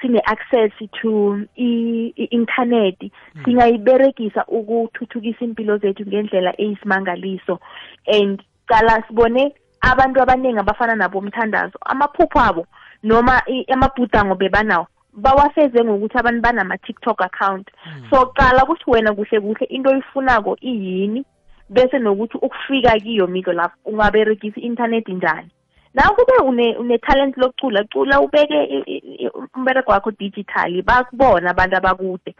sine-access 0.00 0.72
to 1.00 1.40
i- 1.56 2.12
i-internet 2.16 3.10
singayiberegisa 3.44 4.44
ukuthuthukisa 4.46 5.44
impilo 5.44 5.78
zethu 5.78 6.06
ngendlela 6.06 6.60
eyisimangaliso 6.60 7.60
and 8.06 8.42
cala 8.66 9.02
sibone 9.08 9.54
abantu 9.80 10.22
abaningi 10.22 10.58
abafana 10.58 10.94
nabo 10.94 11.18
umthandazo 11.18 11.78
amaphupho 11.86 12.40
abo 12.40 12.66
noma 13.02 13.42
amabhudango 13.72 14.34
bebanawo 14.34 14.86
bawafeze 15.12 15.84
ngokuthi 15.84 16.18
abantu 16.18 16.40
banama-tiktok 16.42 17.20
account. 17.24 17.68
So 18.10 18.26
qala 18.26 18.64
ukuthi 18.64 18.84
wena 18.86 19.14
kuhle 19.14 19.40
kuhle 19.40 19.66
into 19.70 19.90
oyifunako 19.90 20.56
iyini 20.60 21.24
bese 21.70 21.98
nokuthi 21.98 22.36
ukufika 22.38 22.98
kiyo 23.00 23.26
miko 23.26 23.52
lapho 23.52 23.76
ungaberegisa 23.84 24.60
i-internet 24.60 25.08
njani. 25.08 25.50
Nawe 25.96 26.14
kube 26.16 26.44
une 26.48 26.76
une-talent 26.78 27.32
lokucula 27.36 27.84
cula 27.92 28.20
ubeke 28.20 28.54
i- 28.64 28.84
i- 28.86 29.24
i- 29.24 29.30
umbereko 29.56 29.92
wakho 29.92 30.10
digitally 30.10 30.82
bakubona 30.82 31.50
abantu 31.50 31.76
abakude. 31.76 32.34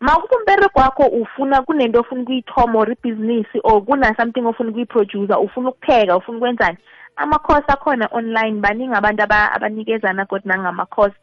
Ma 0.00 0.12
kube 0.16 0.36
umbereko 0.36 0.80
wakho 0.80 1.02
ufuna 1.06 1.62
kunento 1.62 2.00
ofuna 2.00 2.22
ukuyithoma 2.22 2.78
or 2.78 2.92
ibhizinisi 2.92 3.60
or 3.64 3.80
kuna 3.84 4.14
something 4.16 4.44
ofuna 4.46 4.70
ukuyiproducer 4.70 5.38
ufuna 5.40 5.68
ukupheka 5.68 6.16
ufuna 6.16 6.38
ukwenzani? 6.38 6.78
Ama-course 7.16 7.64
akhona 7.68 8.08
online 8.12 8.60
baningi 8.60 8.94
abantu 8.94 9.22
aba- 9.22 9.52
abanikezana 9.52 10.26
kodwa 10.26 10.54
nangama-course 10.56 11.16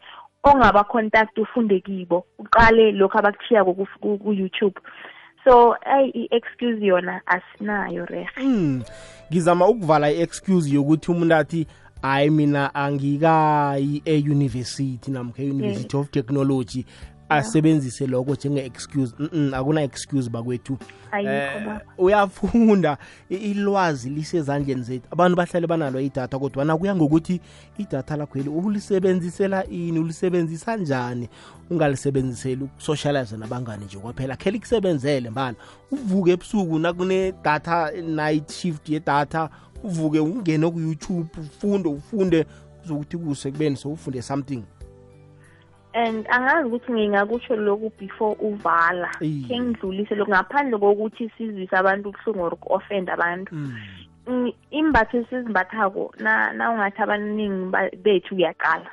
ongaba-contact 0.44 1.38
ufunde 1.38 1.80
kibo 1.80 2.26
uqale 2.40 2.92
lokhu 2.92 3.18
abakuthiyako 3.18 3.74
ku- 3.74 3.88
ku- 4.02 4.18
ku-youtube 4.18 4.76
so 5.46 5.76
ayi 5.86 6.10
i-excuse 6.10 6.86
yona 6.86 7.22
asinayo 7.28 8.06
rehe 8.06 8.30
Mm. 8.42 8.84
ngizama 9.32 9.68
ukuvala 9.68 10.12
i-excuse 10.12 10.70
yokuthi 10.76 11.12
umuntu 11.12 11.36
athi 11.36 11.68
hayi 12.02 12.30
mina 12.30 12.76
angikayi 12.76 14.02
e-university 14.06 15.12
namkha 15.12 15.44
e-university 15.44 15.98
of 15.98 16.10
technology 16.10 16.86
asebenzise 17.30 18.08
lokho 18.08 18.34
njenge-excuse 18.36 19.14
mm 19.20 19.54
akuna-excuse 19.54 20.30
bakwethu. 20.30 20.78
Ayikho 21.12 21.32
Eh, 21.34 21.66
baba. 21.66 21.82
uyafunda. 21.98 22.98
I- 23.30 23.36
ilwazi 23.36 24.10
lisezandleni 24.10 24.84
zethu. 24.84 25.08
Abantu 25.12 25.36
bahlale 25.38 25.68
banalo 25.68 26.00
idatha 26.00 26.40
kodwa 26.40 26.66
nakuya 26.66 26.96
ngokuthi 26.96 27.42
idatha 27.78 28.18
lakhweli 28.18 28.50
ulisebenzisela 28.50 29.66
ini 29.68 30.00
ulisebenzisa 30.00 30.78
njani? 30.78 31.30
Ungalisebenziseli 31.70 32.64
ukusocialize 32.64 33.38
nabangani 33.38 33.86
nje 33.86 33.98
kwaphela. 33.98 34.36
Khe 34.36 34.52
likusebenzele 34.52 35.30
mbana 35.30 35.58
uvuke 35.92 36.32
ebusuku 36.32 36.80
nakunedatha 36.80 37.92
night 37.92 38.52
shift 38.52 38.90
yedatha 38.90 39.50
uvuke 39.84 40.20
ungene 40.20 40.72
ku-youtube 40.72 41.30
ufunde 41.42 41.90
ufunde. 41.90 42.46
Kuzokuthi 42.82 43.18
kuse 43.18 43.52
kubeni 43.52 43.76
sowufunde 43.76 44.22
something. 44.22 44.64
And 45.96 46.28
angazi 46.28 46.68
ukuthi 46.68 46.92
ngingakutsho 46.92 47.56
lokhu 47.56 47.92
before 48.00 48.36
uvala. 48.40 49.10
Khe 49.48 49.60
ngidlulise 49.60 50.16
lokhu 50.16 50.32
ngaphandle 50.32 50.78
kokuthi 50.78 51.30
sizwise 51.38 51.76
abantu 51.78 52.10
ubuhlungu 52.10 52.44
or 52.44 52.56
ku-offend 52.58 53.10
abantu. 53.10 53.56
Mm. 54.28 54.52
Imbatho 54.72 55.18
esizimbathako 55.18 56.14
na 56.20 56.72
ungathi 56.72 57.02
abaningi 57.02 57.72
ba- 57.72 57.90
bethu 58.04 58.36
uyaqala. 58.36 58.90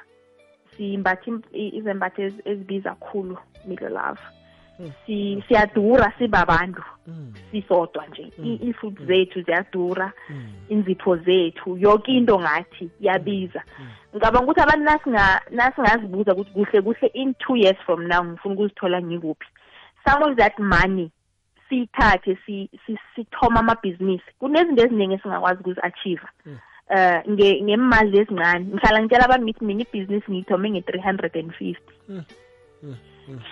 I- 1.53 1.73
izembatho 1.79 2.23
ezi- 2.23 2.43
ezibiza 2.45 2.95
khulu 3.01 3.37
middle 3.67 3.89
love 3.91 4.21
si 5.07 5.43
siyadura 5.49 6.13
sibabantu 6.19 6.83
sisodwa 7.51 8.07
nje. 8.07 8.33
Ifood 8.69 9.07
zethu 9.07 9.43
ziyadura. 9.43 10.13
Inzipho 10.69 11.17
zethu. 11.17 11.77
Yonke 11.79 12.13
into 12.13 12.39
ngathi 12.41 12.91
yabiza 13.01 13.63
ngicabanga 14.15 14.45
ukuthi 14.45 14.61
abantu 14.61 14.85
nasinga- 14.85 15.41
nasingazibuza 15.51 16.33
ukuthi 16.35 16.53
kuhle 16.53 16.81
kuhle 16.83 17.07
in 17.15 17.35
two 17.35 17.57
years 17.57 17.79
from 17.87 18.07
now 18.09 18.25
ngifuna 18.25 18.55
ukuzithola 18.55 19.03
ngikuphi. 19.03 19.47
Some 20.07 20.23
of 20.31 20.37
that 20.37 20.59
money 20.59 21.11
siyithathe 21.69 22.39
si- 22.47 22.71
si- 22.87 22.99
sithoma 23.17 23.61
amabhizinisi. 23.61 24.25
Kunezinto 24.39 24.83
eziningi 24.85 25.15
esingakwazi 25.15 25.61
ukuzi-achieve 25.61 26.27
um 26.47 27.35
ngemali 27.65 28.19
ezincane. 28.19 28.65
Ngihlala 28.65 29.01
ngitshela 29.01 29.25
abantu 29.25 29.45
ngithi 29.47 29.65
mina 29.65 29.83
ibhizinisi 29.83 30.31
ngiyithome 30.31 30.71
nge-three 30.71 31.01
hundred 31.03 31.37
and 31.37 31.53
fifty. 31.53 31.95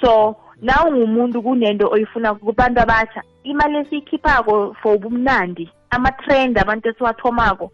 So 0.01 0.37
na 0.63 0.85
ungumuntu 0.85 1.43
kunento 1.43 1.91
oyifuna 1.91 2.35
kubantu 2.35 2.81
abatsha 2.81 3.23
imali 3.45 3.77
esiyikhiphako 3.77 4.75
for 4.83 4.95
ubumnandi 4.95 5.71
ama-trend 5.91 6.59
abantu 6.59 6.89
esiwathomako 6.89 7.73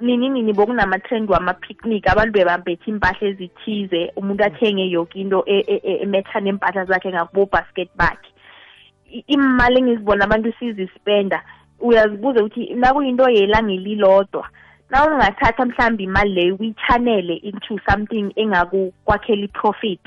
nini 0.00 0.28
nini 0.28 0.52
bokunama-trend 0.52 1.30
wama-picnic 1.30 2.08
abantu 2.08 2.32
bebambethe 2.32 2.90
impahla 2.90 3.28
ezithize 3.28 4.12
umuntu 4.16 4.44
athenge 4.44 4.90
yoke 4.90 5.20
into 5.20 5.44
e- 5.46 5.64
e- 5.66 5.80
e- 5.84 6.02
emetha 6.02 6.40
nempahla 6.40 6.84
zakhe 6.84 7.08
ngakubo-basket 7.08 7.88
bakhe 7.96 8.30
imali 9.26 9.78
engizibona 9.78 10.24
abantu 10.24 10.52
sizispenda 10.58 11.42
uyazibuza 11.80 12.44
ukuthi 12.44 12.74
nakuyinto 12.74 13.28
yelanga 13.28 13.72
elilodwa 13.72 14.48
na 14.90 15.06
ungathatha 15.06 15.66
mhlawumbe 15.66 16.04
imali 16.04 16.34
leyo 16.34 16.56
uyichanele 16.56 17.34
into 17.34 17.80
something 17.88 18.32
engakukwakhela 18.36 19.44
i-profit 19.44 20.00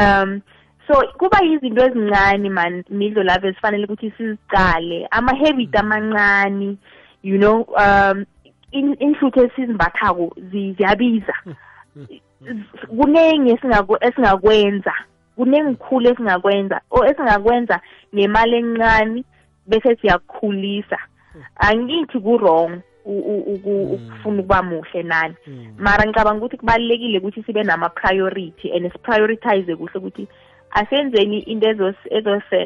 um 0.00 0.40
so 0.86 0.94
kuba 1.18 1.38
yizinto 1.44 1.82
ezincane 1.86 2.48
man 2.50 2.84
midlo 2.90 3.22
lavo 3.22 3.46
ezifanele 3.46 3.84
ukuthi 3.84 4.10
sizicale 4.16 5.06
ama-habit 5.10 5.76
amancane 5.76 6.76
you 7.22 7.38
know 7.38 7.62
um 7.78 8.24
in- 8.72 8.96
inhluthu 9.00 9.40
esizimbathako 9.44 10.32
zi- 10.50 10.72
ziyabiza. 10.72 11.34
Kuningi 12.88 13.50
esingaku- 13.54 13.98
esingakwenza 14.06 14.92
kunengikhulu 15.36 16.08
esingakwenza 16.10 16.80
o 16.90 17.04
esingakwenza 17.04 17.80
ngemali 18.14 18.56
encane 18.56 19.24
bese 19.66 19.96
siyakukhulisa. 19.96 20.98
Angithi 21.56 22.20
ku-wrong. 22.20 22.82
Ukufuna 23.04 24.40
ukuba 24.40 24.62
muhle 24.62 25.02
nani. 25.02 25.34
Mara 25.78 26.06
ngicabanga 26.06 26.38
ukuthi 26.38 26.56
kubalulekile 26.56 27.18
ukuthi 27.18 27.42
sibe 27.42 27.62
nama-priority 27.62 28.72
and 28.72 28.92
siprioritize 28.92 29.76
kuhle 29.76 29.98
ukuthi 29.98 30.28
asenzeni 30.70 31.38
into 31.38 31.94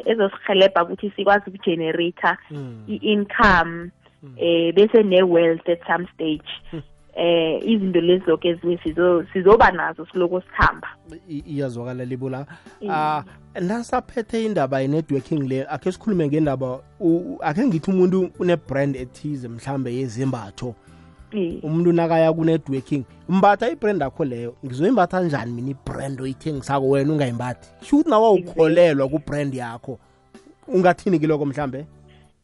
ezosihelebha 0.05 0.83
ukuthi 0.83 1.11
sikwazi 1.15 1.49
ukugenerator 1.49 2.37
i-income 2.87 3.91
eh 4.37 4.73
bese 4.75 5.03
ne-wealth 5.03 5.69
at 5.69 5.79
some 5.87 6.07
stage. 6.15 6.49
Eh 7.15 7.61
izinto 7.65 8.01
lezi 8.01 8.25
zonke 8.25 8.47
ezinye 8.49 8.77
sizo- 8.77 9.25
sizoba 9.33 9.71
nazo 9.71 10.05
siloko 10.11 10.41
sihamba 10.41 10.87
iyazwakala 11.27 12.05
libo 12.05 12.29
la. 12.29 12.45
Ah 12.89 13.23
nasaphethe 13.61 14.45
indaba 14.45 14.81
ye-networking 14.81 15.47
le 15.49 15.65
akhe 15.69 15.91
sikhulume 15.91 16.27
ngendaba 16.27 16.79
akhe 17.41 17.67
ngithi 17.67 17.91
umuntu 17.91 18.29
une-brand 18.39 18.95
ethize 18.95 19.47
mhlambe 19.47 19.93
yezembatho. 19.95 20.75
Eh. 21.31 21.59
umuntu 21.63 21.91
nakaya 21.93 22.33
ku-networking 22.33 23.03
umbatha 23.29 23.69
ibrand 23.69 24.03
akho 24.03 24.25
leyo 24.25 24.55
ngizoyimbatha 24.65 25.21
njani 25.21 25.51
mina 25.51 25.69
ibrand 25.69 26.21
oyithengisako 26.21 26.89
wena 26.89 27.13
ungayimbathi? 27.13 27.69
Sho 27.85 27.95
ukuthi 27.97 28.09
nawe 28.09 28.29
ukholelwa 28.29 29.07
kubrand 29.09 29.53
yakho. 29.53 29.99
Ungathini 30.67 31.19
kiloko 31.19 31.45
mhlambe 31.45 31.85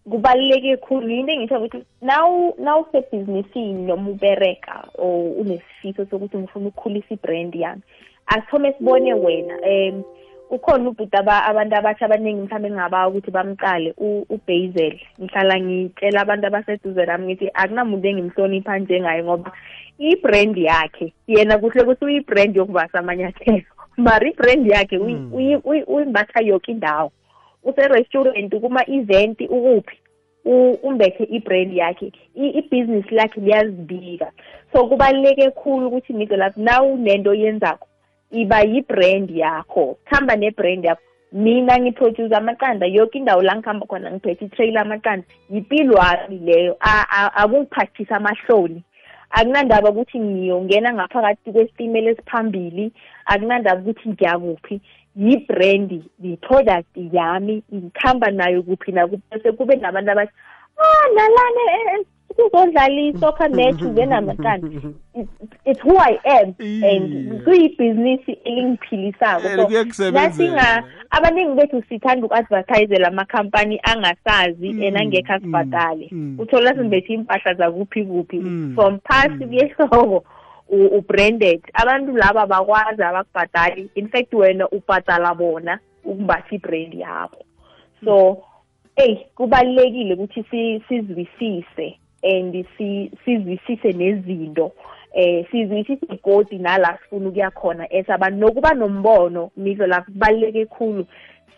kubaluleke 0.10 0.78
khulu. 0.78 1.10
Into 1.10 1.32
engisho 1.34 1.58
ukuthi 1.58 1.84
naw 2.02 2.54
nawusebhizinisini 2.60 3.86
noma 3.88 4.10
ubereka 4.12 4.88
or 4.98 5.34
unesifiso 5.42 6.06
sokuthi 6.06 6.38
ngifuna 6.38 6.68
ukukhulisa 6.68 7.14
ibrand 7.14 7.56
yami 7.56 7.82
asithome 8.28 8.74
sibone 8.74 9.14
wena 9.14 9.56
um 9.62 10.04
ukhona 10.50 10.90
ubhuti 10.90 11.18
aba- 11.18 11.46
abantu 11.46 11.76
abatsha 11.76 12.06
abaningi 12.06 12.42
mhlawumbe 12.42 12.68
engingabawa 12.68 13.08
ukuthi 13.08 13.32
bamqale 13.32 13.94
ubazel 14.30 15.00
ngihlala 15.22 15.60
ngitshela 15.60 16.22
abantu 16.22 16.48
abaseduze 16.48 17.06
nami 17.06 17.26
ngithi 17.26 17.50
akunamuntu 17.54 18.08
engimhlonipha 18.08 18.80
njengaye 18.80 19.24
ngoba 19.24 19.52
ibrand 20.00 20.58
yakhe 20.58 21.14
yena 21.28 21.58
kuhle 21.58 21.82
ukuthi 21.84 22.06
uyibrand 22.06 22.56
yokubasa 22.56 23.00
amanyathelo 23.00 23.66
mara 23.98 24.28
ibrand 24.30 24.68
yakhe 24.68 24.98
uyi- 24.98 25.86
uyimbatha 25.88 26.42
yoke 26.42 26.72
indawo. 26.72 27.12
Use-restaurant 27.66 28.50
kuma-event 28.62 29.42
ukuphi 29.42 29.98
umbethe 30.84 31.24
ibrand 31.24 31.74
yakhe 31.74 32.12
ibhizinisi 32.36 33.16
lakhe 33.16 33.42
liyazibika. 33.42 34.32
So 34.74 34.88
kubaluleke 34.88 35.52
khulu 35.52 35.88
ukuthi 35.88 36.14
ngizo 36.14 36.38
lapho 36.38 36.62
na 36.62 36.84
unento 36.84 37.30
oyenzakho 37.30 37.88
iba 38.32 38.62
yibrand 38.62 39.32
yakho 39.32 39.98
kuhamba 40.06 40.36
nebrand 40.36 40.86
yakho. 40.86 41.02
Mina 41.32 41.80
ngiproduce 41.80 42.36
amaqanda 42.36 42.86
yoke 42.86 43.18
indawo 43.18 43.42
la 43.42 43.56
ngihamba 43.56 43.86
khona 43.88 44.12
ngiphethe 44.12 44.46
itrailer 44.46 44.82
amaqanda 44.82 45.26
yipilo 45.50 45.96
wami 45.96 46.38
leyo 46.38 46.78
akungiphathisa 46.80 48.16
amahloni. 48.16 48.84
Akunandaba 49.32 49.90
ukuthi 49.90 50.20
ngiyongena 50.20 50.94
ngaphakathi 50.94 51.52
kwesitimela 51.52 52.12
esiphambili 52.12 52.92
akunandaba 53.26 53.82
ukuthi 53.82 54.10
ngiyakuphi. 54.10 54.82
Yi-brand 55.16 56.04
yi-product 56.24 56.98
yami 57.14 57.64
ngihamba 57.74 58.32
nayo 58.32 58.64
kuphi 58.64 58.92
nakuphi 58.92 59.24
bese 59.32 59.52
kube 59.52 59.76
nabantu 59.76 60.12
abathi 60.12 60.32
ah 60.78 61.08
nalana 61.16 61.62
eh, 61.74 62.00
eh, 62.00 62.06
kuzodlala 62.36 63.02
i-soccer 63.02 63.50
match 63.50 63.82
njenamaqanda 63.82 64.68
It's- 65.66 65.82
who 65.84 65.98
i 65.98 66.20
am 66.26 66.54
and 66.60 67.44
kuyibhizinisi 67.44 68.32
elingiphilisako. 68.44 69.42
So 69.42 69.68
nasinga 70.12 70.84
abaningi 71.10 71.56
bethu 71.56 71.84
sithanda 71.90 72.26
uku-advertisela 72.26 73.08
amakhampani 73.08 73.80
angasazi 73.84 74.70
and 74.88 74.98
angekho 74.98 75.34
asibhadale. 75.34 76.10
mm, 76.12 76.40
uthola 76.40 76.76
simbethe 76.76 77.14
impahla 77.14 77.54
zakuphi 77.54 78.04
kuphi. 78.06 78.38
Mm, 78.40 78.72
from 78.76 79.00
phasi 79.00 79.46
kuyehloko 79.46 80.02
u- 80.04 80.24
ubranded. 80.70 81.62
Abantu 81.74 82.18
laba 82.18 82.46
bakwazi 82.46 83.04
abakubhadali 83.04 83.90
in 83.96 84.08
fact 84.10 84.34
wena 84.34 84.68
ubhadala 84.70 85.36
bona 85.36 85.80
ukumbatha 86.04 86.56
ibrand 86.56 86.94
yakho 86.94 87.44
so 88.04 88.44
eyi 88.96 89.16
kubalulekile 89.36 90.14
ukuthi 90.14 90.44
si- 90.52 90.84
sizwisise 90.90 91.98
and 92.24 92.66
si- 92.78 93.12
sizwisise 93.26 93.92
nezinto 93.94 94.72
eh 95.14 95.46
sizwisise 95.52 96.06
igodi 96.14 96.58
nala 96.58 96.98
sifuna 97.04 97.30
ukuya 97.30 97.52
khona 97.52 97.84
as 97.92 98.10
abantu 98.10 98.40
nokuba 98.40 98.74
nombono 98.74 99.52
mizo 99.58 99.88
lapho 99.88 100.12
kubaluleke 100.12 100.66
khulu. 100.66 101.06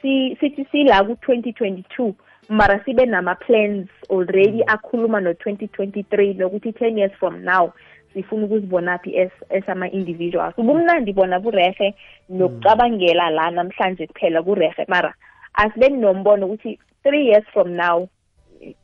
Si 0.02 0.36
sithi 0.39 0.65
sila 0.72 1.04
ku-2022 1.04 2.13
mara 2.50 2.80
sibe 2.86 3.06
nama-plans 3.06 3.88
already 4.10 4.63
akhuluma 4.67 5.20
no-2023 5.22 6.38
nokuthi 6.38 6.70
10 6.72 6.98
years 6.98 7.12
from 7.20 7.43
now 7.43 7.74
sifuna 8.17 8.45
ukuzibonaphi 8.45 9.19
as 9.19 9.32
as 9.49 9.69
ama-individuals. 9.69 10.58
Ubumnandi 10.58 11.13
bona 11.13 11.39
burehe 11.39 11.93
nokucabangela 12.30 13.30
la 13.30 13.51
namhlanje 13.51 14.08
kuphela 14.08 14.43
kurehe 14.43 14.86
mara 14.88 15.13
asibe 15.53 15.89
nombono 15.89 16.45
ukuthi 16.45 16.80
three 17.03 17.27
years 17.27 17.45
from 17.53 17.75
now 17.75 18.08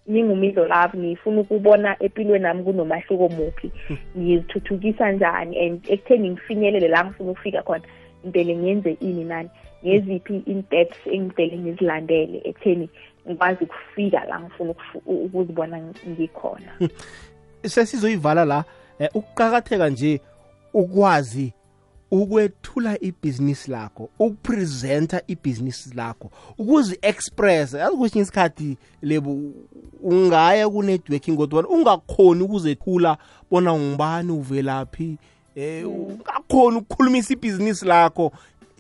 ngingumizo 0.10 0.68
love 0.68 0.98
ngifuna 0.98 1.42
ukubona 1.42 1.96
empilweni 2.00 2.44
nami 2.44 2.64
kunomahluko 2.64 3.30
muphi. 3.30 3.72
Ngizithuthukisa 4.18 5.12
njani 5.12 5.60
and 5.60 5.86
ekutheni 5.90 6.30
ngifinyelele 6.30 6.88
la 6.88 7.06
ngifuna 7.06 7.32
ukufika 7.32 7.62
khona? 7.62 7.84
Ngidele 8.26 8.56
ngenze 8.56 8.98
ini 9.02 9.24
nani? 9.24 9.50
Ngeziphi 9.86 10.44
in-steps 10.46 10.98
engidele 11.06 11.58
ngizilandele 11.58 12.42
ekutheni 12.46 12.90
ngikwazi 13.28 13.64
ukufika 13.64 14.26
la 14.26 14.40
ngifuna 14.40 14.74
ukuzibona 15.06 15.82
ngikhona? 16.10 16.90
Sesizoyivala 17.66 18.46
la 18.46 18.64
eh, 19.04 19.10
ukuqakatheka 19.14 19.90
nje 19.90 20.22
ukwazi 20.74 21.54
ukwethula 22.12 23.02
ibhizinisi 23.02 23.72
lakho 23.72 24.10
ukupresenta 24.20 25.22
ibhizinisi 25.28 25.90
lakho 25.96 26.32
ukuzi-expressa 26.58 27.80
yazi 27.80 27.98
kwesinye 27.98 28.22
isikhathi 28.22 28.78
lebu 29.02 29.54
ungaya 30.04 30.70
ku-networking 30.70 31.38
kodwa 31.38 31.68
ungakhoni 31.70 32.44
ukuzethula 32.44 33.18
bona 33.52 33.74
ngubani 33.74 34.32
uvelaphi 34.32 35.18
eh 35.56 35.86
ungakhoni 35.90 36.78
ukukhulumisa 36.78 37.34
ibhizinisi 37.34 37.86
lakho. 37.86 38.32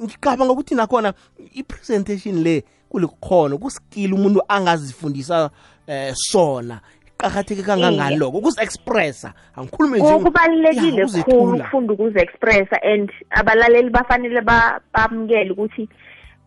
Ngicabanga 0.03 0.53
ukuthi 0.53 0.75
nakhona 0.75 1.13
i-presentation 1.53 2.43
le 2.43 2.63
kulikhono 2.89 3.57
kuskill 3.57 4.13
umuntu 4.13 4.41
angazifundisa 4.47 5.49
eh 5.87 6.13
sona. 6.15 6.81
Qakatheke 7.23 7.63
kangangani 7.63 8.17
lokho 8.17 8.37
ukuzi-expressa 8.37 9.33
angikhulume 9.55 9.99
nje 9.99 10.23
kubalulekile 10.23 10.85
Ya, 10.85 10.91
khulu 10.91 11.01
ukuzethula. 11.03 11.63
ukufunda 11.63 11.93
ukuzi-expressa 11.93 12.77
and 12.83 13.11
abalaleli 13.29 13.89
bafanele 13.89 14.41
ba- 14.41 14.79
bamukele 14.93 15.51
ukuthi 15.51 15.89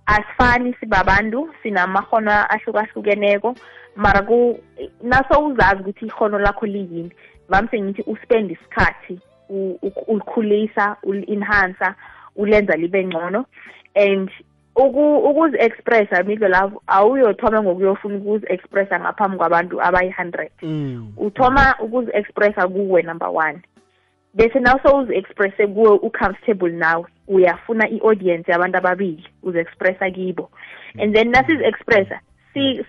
asifani 0.06 0.74
sibabantu 0.80 1.48
sinamahono 1.62 2.30
ahlukahlukeneko 2.30 3.54
mara 3.96 4.22
ku 4.22 4.60
naso 5.02 5.44
uzazi 5.46 5.80
ukuthi 5.80 6.06
ihono 6.06 6.38
lakho 6.38 6.66
liyini 6.66 7.10
vamise 7.48 7.80
ngithi 7.80 8.02
uspend 8.06 8.50
isikhathi 8.50 9.18
u- 9.48 9.78
u- 9.82 10.04
ulikhulisa 10.06 10.96
uli-enhancer 11.02 11.94
ulenza 12.36 12.76
libe 12.76 13.04
ngcono 13.04 13.44
and 13.94 14.28
uku- 14.28 14.44
ukuzi-expressa 14.76 16.22
midlo 16.22 16.48
lapho 16.48 16.82
awuyothoma 16.86 17.62
ngokuyofuna 17.62 18.16
ukuzi-expressa 18.16 19.00
ngaphambi 19.00 19.36
kwabantu 19.36 19.82
abayi-hundred. 19.82 20.50
Mm. 20.62 21.12
uthoma 21.16 21.74
ukuzi-expressa 21.80 22.68
kuwe 22.68 23.02
number 23.02 23.28
one. 23.28 23.58
Bese 24.34 24.60
naw 24.60 24.78
sewuzi-expresse 24.82 25.66
kuwe 25.66 25.90
u-comfortable 25.90 26.72
nawe. 26.72 27.04
Uyafuna 27.28 27.88
i-audience 27.88 28.52
yabantu 28.52 28.78
ababili 28.78 29.24
uzi-expressa 29.42 30.10
kibo. 30.10 30.50
And 30.98 31.14
then 31.14 31.32
nasizi-expressa 31.32 32.20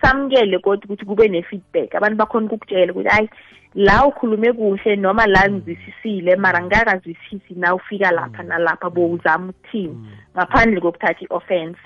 samukele 0.02 0.58
kodwa 0.58 0.84
ukuthi 0.84 1.04
kube 1.04 1.28
ne-feedback. 1.28 1.94
Abantu 1.94 2.16
bakhona 2.16 2.46
ukukutshela 2.46 2.92
ukuthi 2.92 3.08
hayi 3.08 3.30
la 3.74 4.06
ukhulume 4.06 4.52
kuhle 4.52 4.96
noma 4.96 5.26
la 5.26 5.48
ngizwisisile 5.48 6.36
mara 6.36 6.60
ngingakazwisisi 6.62 7.54
na 7.56 7.74
ufika 7.74 8.10
lapha 8.10 8.42
nalapha 8.42 8.90
bowuzama 8.90 9.48
ukuthini? 9.50 10.08
Ngaphandle 10.36 10.80
kokuthatha 10.80 11.24
i-offense. 11.24 11.78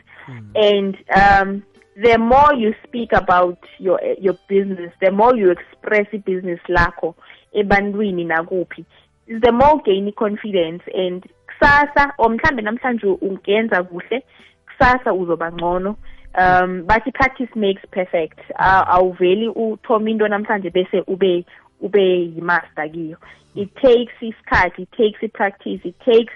And 0.55 0.97
um 1.17 1.63
the 1.97 2.19
more 2.19 2.55
you 2.55 2.75
speak 2.85 3.13
about 3.13 3.59
your 3.79 4.01
your 4.19 4.37
business 4.49 4.93
the 5.01 5.11
more 5.11 5.37
you 5.37 5.51
express 5.51 6.07
i-business 6.13 6.61
lakho 6.69 7.15
ebantwini 7.53 8.25
nakuphi 8.25 8.85
the 9.27 9.53
more 9.53 9.83
gain 9.85 10.13
confidence 10.13 10.83
and 10.95 11.27
kusasa 11.47 12.13
or 12.19 12.31
mhlambe 12.31 12.63
namhlanje 12.63 13.07
ungenza 13.07 13.83
kuhle 13.83 14.23
kusasa 14.67 15.13
uzoba 15.13 15.53
ngcono 15.53 15.97
um 16.35 16.85
bathi 16.87 17.13
practice 17.13 17.51
makes 17.55 17.83
perfect. 17.91 18.41
Awuveli 18.59 19.49
uthoma 19.49 20.11
into 20.11 20.29
namhlanje 20.29 20.71
bese 20.71 21.03
ube 21.07 21.45
ube 21.81 22.33
yimaster 22.35 22.89
kiyo. 22.93 23.17
It 23.55 23.75
takes 23.77 24.13
isikhathi 24.21 24.83
it 24.83 24.93
takes 24.93 25.23
i-practice 25.23 25.81
it 25.85 25.99
takes 26.05 26.35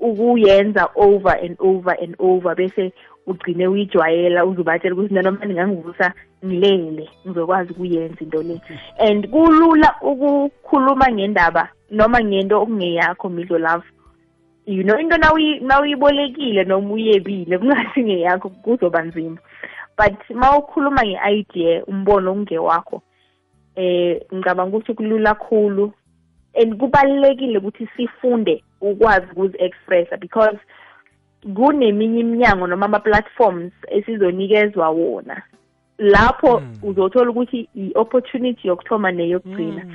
ukuyenza 0.00 0.88
over 0.96 1.30
and 1.30 1.56
over 1.60 1.94
and 2.02 2.16
over 2.18 2.54
bese 2.54 2.92
ugcine 3.26 3.66
uyijwayela 3.66 4.44
uzobatshela 4.44 4.94
ukuthi 4.94 5.14
nanoma 5.14 5.44
ningangivusa 5.44 6.12
ngilele 6.44 7.08
ngizokwazi 7.26 7.72
ukuyenza 7.72 8.20
into 8.20 8.42
le. 8.42 8.60
And 8.98 9.28
kulula 9.28 9.94
ukukhuluma 10.02 11.12
ngendaba 11.12 11.68
noma 11.90 12.20
ngento 12.20 12.62
okungeyakho 12.62 13.28
midlo 13.28 13.58
love 13.58 13.84
you 14.66 14.82
know 14.82 14.98
into 14.98 15.16
nawuyi- 15.16 15.60
nawuyibolekile 15.60 16.64
noma 16.64 16.94
uyebile 16.94 17.58
kungasi 17.58 18.02
ngeyakho 18.02 18.48
kuzoba 18.48 19.02
nzima. 19.02 19.38
But 19.98 20.30
ma 20.30 20.58
ukhuluma 20.58 21.02
nge-idea 21.04 21.84
umbono 21.84 22.30
okungewakho 22.30 23.02
eh 23.76 24.20
ngicabanga 24.34 24.76
ukuthi 24.76 24.94
kulula 24.94 25.34
kakhulu 25.34 25.92
and 26.62 26.76
kubalulekile 26.76 27.58
ukuthi 27.58 27.88
sifunde 27.96 28.62
ukwazi 28.80 29.26
ukuzi-expressa 29.32 30.16
because 30.16 30.58
kuneminye 31.54 32.20
iminyango 32.20 32.66
noma 32.66 32.86
ama-platforms 32.86 33.72
esizonikezwa 33.88 34.90
wona. 34.90 35.42
Lapho 35.98 36.62
uzothola 36.82 37.30
ukuthi 37.30 37.68
i-opportunity 37.74 38.68
yokuthoma 38.68 39.12
neyokugcina. 39.12 39.86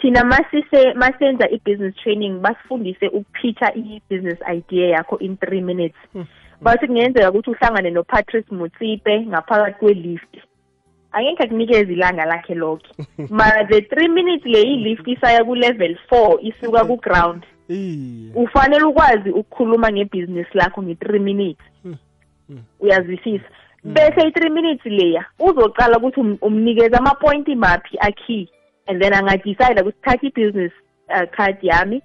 Thina 0.00 0.24
masise 0.24 0.94
masenza 0.94 1.48
i-business 1.50 1.94
training 1.96 2.40
basifundise 2.40 3.08
ukupitcha 3.08 3.74
i-business 3.74 4.38
idea 4.52 4.88
yakho 4.88 5.18
in 5.18 5.36
three 5.36 5.60
minutes. 5.60 5.96
Bathi 6.60 6.86
kungenzeka 6.86 7.30
ukuthi 7.30 7.50
uhlangane 7.50 7.90
nopatrice 7.90 8.54
mutsipe 8.54 9.20
ngaphakathi 9.26 9.78
kwe-lift. 9.78 10.36
Angeke 11.12 11.42
akunikeze 11.42 11.92
ilanga 11.92 12.24
lakhe 12.24 12.54
lonke 12.54 12.88
mara 13.30 13.64
the 13.66 13.80
three 13.82 14.08
minutes 14.08 14.46
le 14.46 14.62
i-lift 14.62 15.08
isaya 15.08 15.44
ku-level 15.44 15.96
four 16.08 16.38
isuka 16.42 16.84
ku-ground. 16.84 17.42
Ufanele 18.34 18.84
ukwazi 18.84 19.30
ukukhuluma 19.30 19.92
ngebhizinisi 19.92 20.50
lakho 20.54 20.82
nge-three 20.82 21.18
minutes. 21.20 21.64
Uyazwisisa. 22.80 23.44
Bese 23.84 24.20
i-three 24.28 24.50
minutes 24.50 24.84
leya 24.86 25.24
uzocala 25.38 25.98
ukuthi 25.98 26.20
um- 26.20 26.38
umnikeza 26.42 26.98
ama-pointi 26.98 27.54
maphi 27.54 27.98
akey. 28.00 28.48
And 28.90 29.02
then 29.02 29.12
angadecide 29.14 29.80
ukuthi 29.80 29.98
thatha 30.02 30.26
i-business 30.26 30.72
uh, 31.08 31.36
card 31.36 31.56
yami 31.62 32.02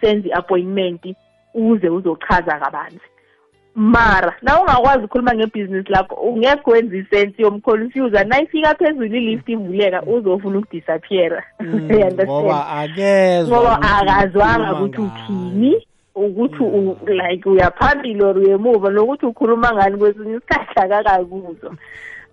senze 0.00 0.28
i-appointment 0.28 1.16
uze 1.54 1.88
uzochaza 1.88 2.58
kabanzi. 2.58 3.00
Mara 3.74 4.34
na 4.42 4.60
ungakwazi 4.60 4.98
ukukhuluma 4.98 5.34
ngebhizinisi 5.34 5.92
lakho 5.92 6.14
ungekho 6.14 6.70
wenza 6.70 6.96
isensi 6.96 7.42
yomconfuser 7.42 8.26
nayifika 8.26 8.74
phezulu 8.74 9.04
ilift 9.16 9.48
ivuleka 9.48 10.02
uzofuna 10.02 10.58
ukudisappeara. 10.58 11.44
Mm, 11.60 11.80
ngoba 11.90 12.08
understand? 12.08 12.52
akezwa 12.78 13.82
akazwanga 13.82 14.72
ukuthi 14.72 15.00
uthini 15.00 15.86
ukuthi 16.14 16.62
u- 16.62 16.96
like 17.08 17.48
uyaphambili 17.48 18.22
or 18.24 18.38
uyemuva 18.38 18.90
nokuthi 18.90 19.26
ukhuluma 19.26 19.72
ngani 19.74 19.96
kwesinye 19.98 20.36
isikhathi 20.36 20.80
akakakuzwa 20.80 21.74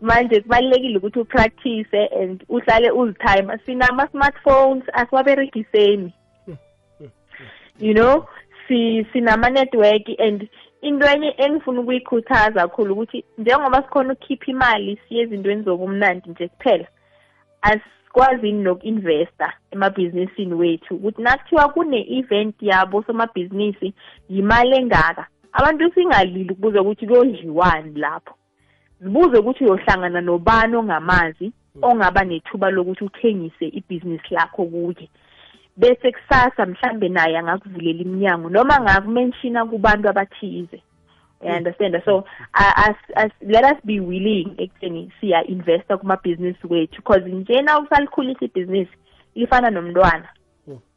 manje 0.02 0.42
kubalulekile 0.42 0.98
ukuthi 0.98 1.20
upractice 1.20 2.10
and 2.22 2.44
uhlale 2.50 2.92
uzitime. 2.92 3.58
Sinama-smartphones 3.66 4.84
asiwaberegiseni. 4.94 6.14
You 7.80 7.94
know 7.94 8.26
si 8.68 9.06
sinama-network 9.14 10.10
and 10.20 10.50
into 10.82 11.06
enye 11.06 11.36
engifuna 11.38 11.82
ukuyikhuthaza 11.82 12.62
kakhulu 12.62 12.94
ukuthi 12.94 13.24
njengoba 13.38 13.82
sikhona 13.82 14.14
ukukhipha 14.14 14.52
imali 14.52 15.00
siye 15.10 15.22
ezintweni 15.22 15.64
zobumnandi 15.64 16.30
nje 16.30 16.48
kuphela 16.48 16.88
asikwazini 17.62 18.64
noku-investa 18.64 19.54
emabhizinisini 19.72 20.54
wethu. 20.54 20.96
Ukuthi 20.96 21.22
nakuthiwa 21.22 21.70
kune-event 21.70 22.56
yabo 22.62 23.04
somabhizinisi 23.04 23.94
yimali 24.30 24.76
engaka 24.78 25.28
abantu 25.54 25.94
singalili 25.94 26.52
ukubuza 26.52 26.82
ukuthi 26.82 27.08
kuyodliwani 27.08 28.00
lapho. 28.00 28.36
Zibuze 29.02 29.38
ukuthi 29.38 29.64
uyohlangana 29.64 30.22
nobani 30.22 30.76
ongamazi 30.76 31.52
ongaba 31.82 32.24
nethuba 32.24 32.72
lokuthi 32.72 33.04
uthengise 33.04 33.66
ibhizinisi 33.68 34.34
lakho 34.34 34.66
kuye. 34.66 35.10
Bese 35.78 36.12
kusasa 36.12 36.66
mhlambe 36.66 37.10
naye 37.10 37.38
angakuvulela 37.38 38.02
iminyango 38.02 38.50
noma 38.50 38.82
ngakumenshina 38.82 39.66
kubantu 39.66 40.10
abathize. 40.10 40.82
You 41.44 41.52
understand? 41.52 42.02
So 42.04 42.26
uh, 42.56 42.74
as, 42.76 42.96
as, 43.16 43.32
let 43.42 43.64
us 43.64 43.78
be 43.86 44.00
willing 44.00 44.56
ekutheni 44.58 45.12
siya-investa 45.22 45.98
kumabhizinisi 45.98 46.68
wethu 46.68 46.96
because 46.96 47.30
njena 47.30 47.80
usalikhulisa 47.80 48.46
ibhizinisi 48.46 48.92
lifana 49.36 49.70
nomntwana 49.70 50.30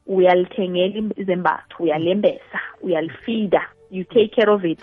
uyalithengela 0.06 1.12
izembatho 1.16 1.82
uyalembesa 1.82 2.60
uyalifida 2.82 3.68
you 3.90 4.04
take 4.04 4.28
care 4.28 4.50
of 4.50 4.64
it. 4.64 4.80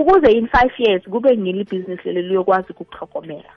Ukuze 0.00 0.32
in 0.32 0.48
five 0.48 0.72
years 0.78 1.02
kube 1.08 1.36
ngeli 1.36 1.60
ibhizinisi 1.60 2.08
lelo 2.12 2.28
liyokwazi 2.28 2.66
ukukuhlogomela 2.72 3.50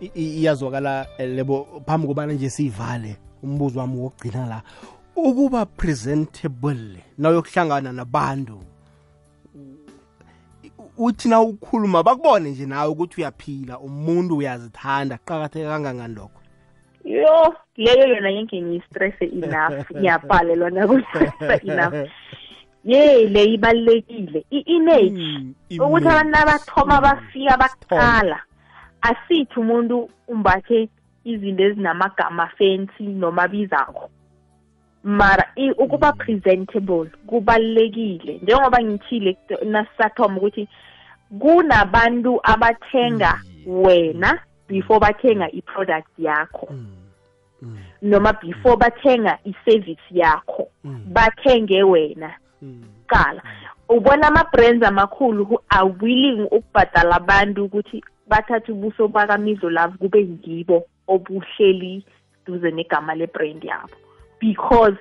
i- 0.00 0.10
iyazwakala 0.40 1.06
eh, 1.18 1.28
lebo 1.28 1.66
phambi 1.86 2.06
kobana 2.06 2.32
nje 2.32 2.50
siyivale 2.50 3.16
umbuzo 3.42 3.80
wami 3.80 3.96
wokugcina 4.00 4.46
la. 4.46 4.62
Ukuba 5.16 5.66
presentable 5.66 6.96
nawuyokuhlangana 7.18 7.92
nabantu 7.92 8.58
uthi 10.98 11.28
na 11.28 11.40
ukukhuluma 11.40 12.02
bakubone 12.02 12.50
nje 12.50 12.66
nawe 12.66 12.88
ukuthi 12.90 13.20
uyaphila 13.20 13.78
umuntu 13.78 14.36
uyazithanda 14.36 15.18
kuqakatheke 15.18 15.66
kangangani 15.66 16.14
lokho? 16.14 16.40
Yo 17.04 17.54
leyo 17.76 18.08
yona 18.08 18.30
ngiyistresse 18.42 19.24
enough 19.24 19.90
ngiyabhalelwa 19.96 20.70
nakustressa 20.70 21.60
enough 21.62 22.08
ye 22.84 23.28
le 23.28 23.44
ibalulekile 23.44 24.44
i-image 24.50 25.24
Mm, 25.70 25.80
ukuthi 25.80 26.08
abantu 26.08 26.36
abathoma 26.38 27.00
bafika 27.00 27.56
bakuqala 27.56 28.38
asithi 29.02 29.60
umuntu 29.60 30.08
umbathe 30.28 30.88
izinto 31.24 31.62
ezinamagama 31.64 32.46
fancy 32.56 33.02
noma 33.02 33.42
abizakho 33.42 34.10
mara 35.04 35.44
ukuba 35.78 36.12
presentable 36.12 37.10
kubalulekile. 37.26 38.38
Njengoba 38.42 38.82
ngithile 38.82 39.36
nasisathoma 39.64 40.36
ukuthi 40.36 40.68
kunabantu 41.40 42.40
abathenga 42.42 43.40
wena 43.66 44.38
before 44.68 45.00
bathenga 45.00 45.50
i-product 45.52 46.08
yakho. 46.18 46.68
Noma 48.02 48.32
before 48.32 48.76
bathenga 48.76 49.38
i-service 49.44 50.06
yakho. 50.10 50.68
Bathenge 50.84 51.82
wena. 51.82 52.32
Mm, 52.62 52.82
kuqala 53.08 53.42
ubona 53.88 54.28
ama-brands 54.28 54.86
amakhulu 54.86 55.60
are 55.70 55.94
willing 56.00 56.48
ukubhadala 56.50 57.16
abantu 57.16 57.64
ukuthi 57.64 58.04
bathathe 58.28 58.72
ubuso 58.72 59.08
bakamidlo 59.08 59.70
love 59.70 59.96
kube 59.98 60.24
ngibo 60.24 60.86
obuhleli 61.08 62.04
duze 62.46 62.70
negama 62.70 63.14
le-brand 63.14 63.64
yabo 63.64 63.96
because 64.40 64.96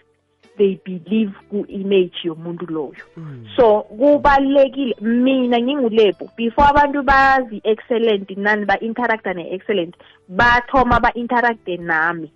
they 0.57 0.79
believe 0.85 1.33
ku-image 1.49 2.23
yomuntu 2.23 2.65
loyo. 2.69 3.03
Mm. 3.17 3.45
so 3.55 3.81
kubalulekile. 3.89 4.95
Mina 5.01 5.57
ngingulebo 5.57 6.29
before 6.37 6.67
abantu 6.69 7.01
bazi-excellent 7.03 8.29
nani 8.37 8.65
ba-interacta 8.65 9.33
ne-excellent 9.33 9.95
bathoma 10.29 10.99
ba-interacte 10.99 11.77
nami. 11.77 12.31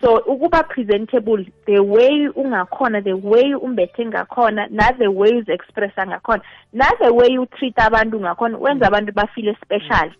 So 0.00 0.16
ukuba 0.26 0.62
presentable 0.62 1.44
the 1.66 1.80
way 1.80 2.28
ungakhona 2.28 3.00
the 3.02 3.12
way 3.12 3.54
umbethe 3.54 4.06
ngakhona 4.06 4.66
na-the 4.70 5.08
way 5.08 5.32
uzi-expressa 5.32 6.06
ngakhona 6.06 6.42
na-the 6.72 7.10
way 7.10 7.38
utreat 7.38 7.78
abantu 7.78 8.20
ngakhona 8.20 8.58
wenza 8.58 8.86
abantu 8.86 9.12
bafile 9.12 9.56
special. 9.64 10.10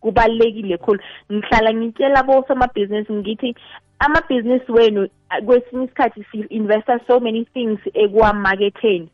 Kubalulekile 0.00 0.76
khulu. 0.78 1.00
Ngihlala 1.32 1.74
ngitshela 1.74 2.22
bosomabhizinisi 2.22 3.12
ngithi 3.12 3.54
amabhizinisi 3.98 4.72
wenu 4.72 5.08
ah, 5.30 5.40
kwesinye 5.40 5.84
isikhathi 5.84 6.24
si-investa 6.32 7.00
so 7.06 7.20
many 7.20 7.44
things 7.44 7.80
ekuwamaketheni 7.94 9.08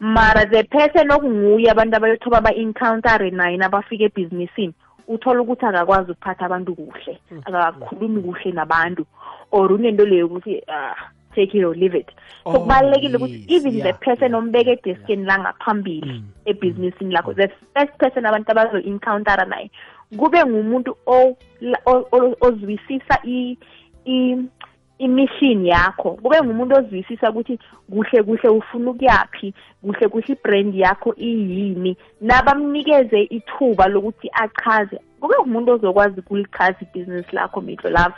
mara 0.00 0.46
the 0.46 0.62
person 0.64 1.10
okunguye 1.10 1.70
abantu 1.70 1.96
abayothoba 1.96 2.40
ba-encountare 2.40 3.30
naye 3.30 3.56
nabafika 3.56 4.04
ebhizinisini. 4.04 4.74
Uthola 5.08 5.40
ukuthi 5.40 5.66
akakwazi 5.66 6.10
ukuphatha 6.12 6.46
abantu 6.46 6.74
kuhle 6.74 7.18
akakhulumi 7.44 8.22
kuhle 8.22 8.52
nabantu 8.52 9.06
or 9.52 9.72
unento 9.72 10.06
leyo 10.06 10.26
ukuthi 10.26 10.62
ah, 10.68 10.94
take 11.34 11.58
it 11.58 11.64
or 11.64 11.74
leave 11.76 11.94
it. 11.98 12.08
So 12.44 12.50
Oh, 12.50 12.60
kubalulekile 12.60 13.16
ukuthi 13.16 13.44
even 13.48 13.72
the 13.72 13.88
yeah, 13.88 13.98
person 13.98 14.30
yeah. 14.30 14.38
ombeke 14.38 14.70
edeskini 14.72 15.24
langaphambili 15.24 16.22
ebhizinisini 16.44 17.14
lakho 17.14 17.34
the 17.34 17.48
first 17.74 17.92
person 17.98 18.26
abantu 18.26 18.50
abazo-encountera 18.52 19.44
naye 19.44 19.70
kube 20.16 20.44
ngumuntu 20.44 20.96
ozwisisa 22.40 23.18
i- 23.24 23.58
i- 24.04 24.36
imission 24.98 25.66
yakho. 25.66 26.10
Kube 26.10 26.42
ngumuntu 26.42 26.76
ozwisisa 26.76 27.30
ukuthi 27.30 27.58
kuhle 27.90 28.22
kuhle 28.22 28.48
ufuna 28.48 28.90
ukuyaphi 28.90 29.54
kuhle 29.82 30.08
kuhle 30.08 30.32
ibrand 30.32 30.74
yakho 30.74 31.14
iyini. 31.16 31.96
Nabamnikeze 32.20 33.22
ithuba 33.22 33.86
lokuthi 33.88 34.30
achaze. 34.32 35.00
Kube 35.20 35.34
ngumuntu 35.40 35.72
ozokwazi 35.72 36.20
ukulichaza 36.20 36.76
ibhizinisi 36.80 37.34
lakho 37.36 37.60
mitlo 37.60 37.90
love. 37.90 38.14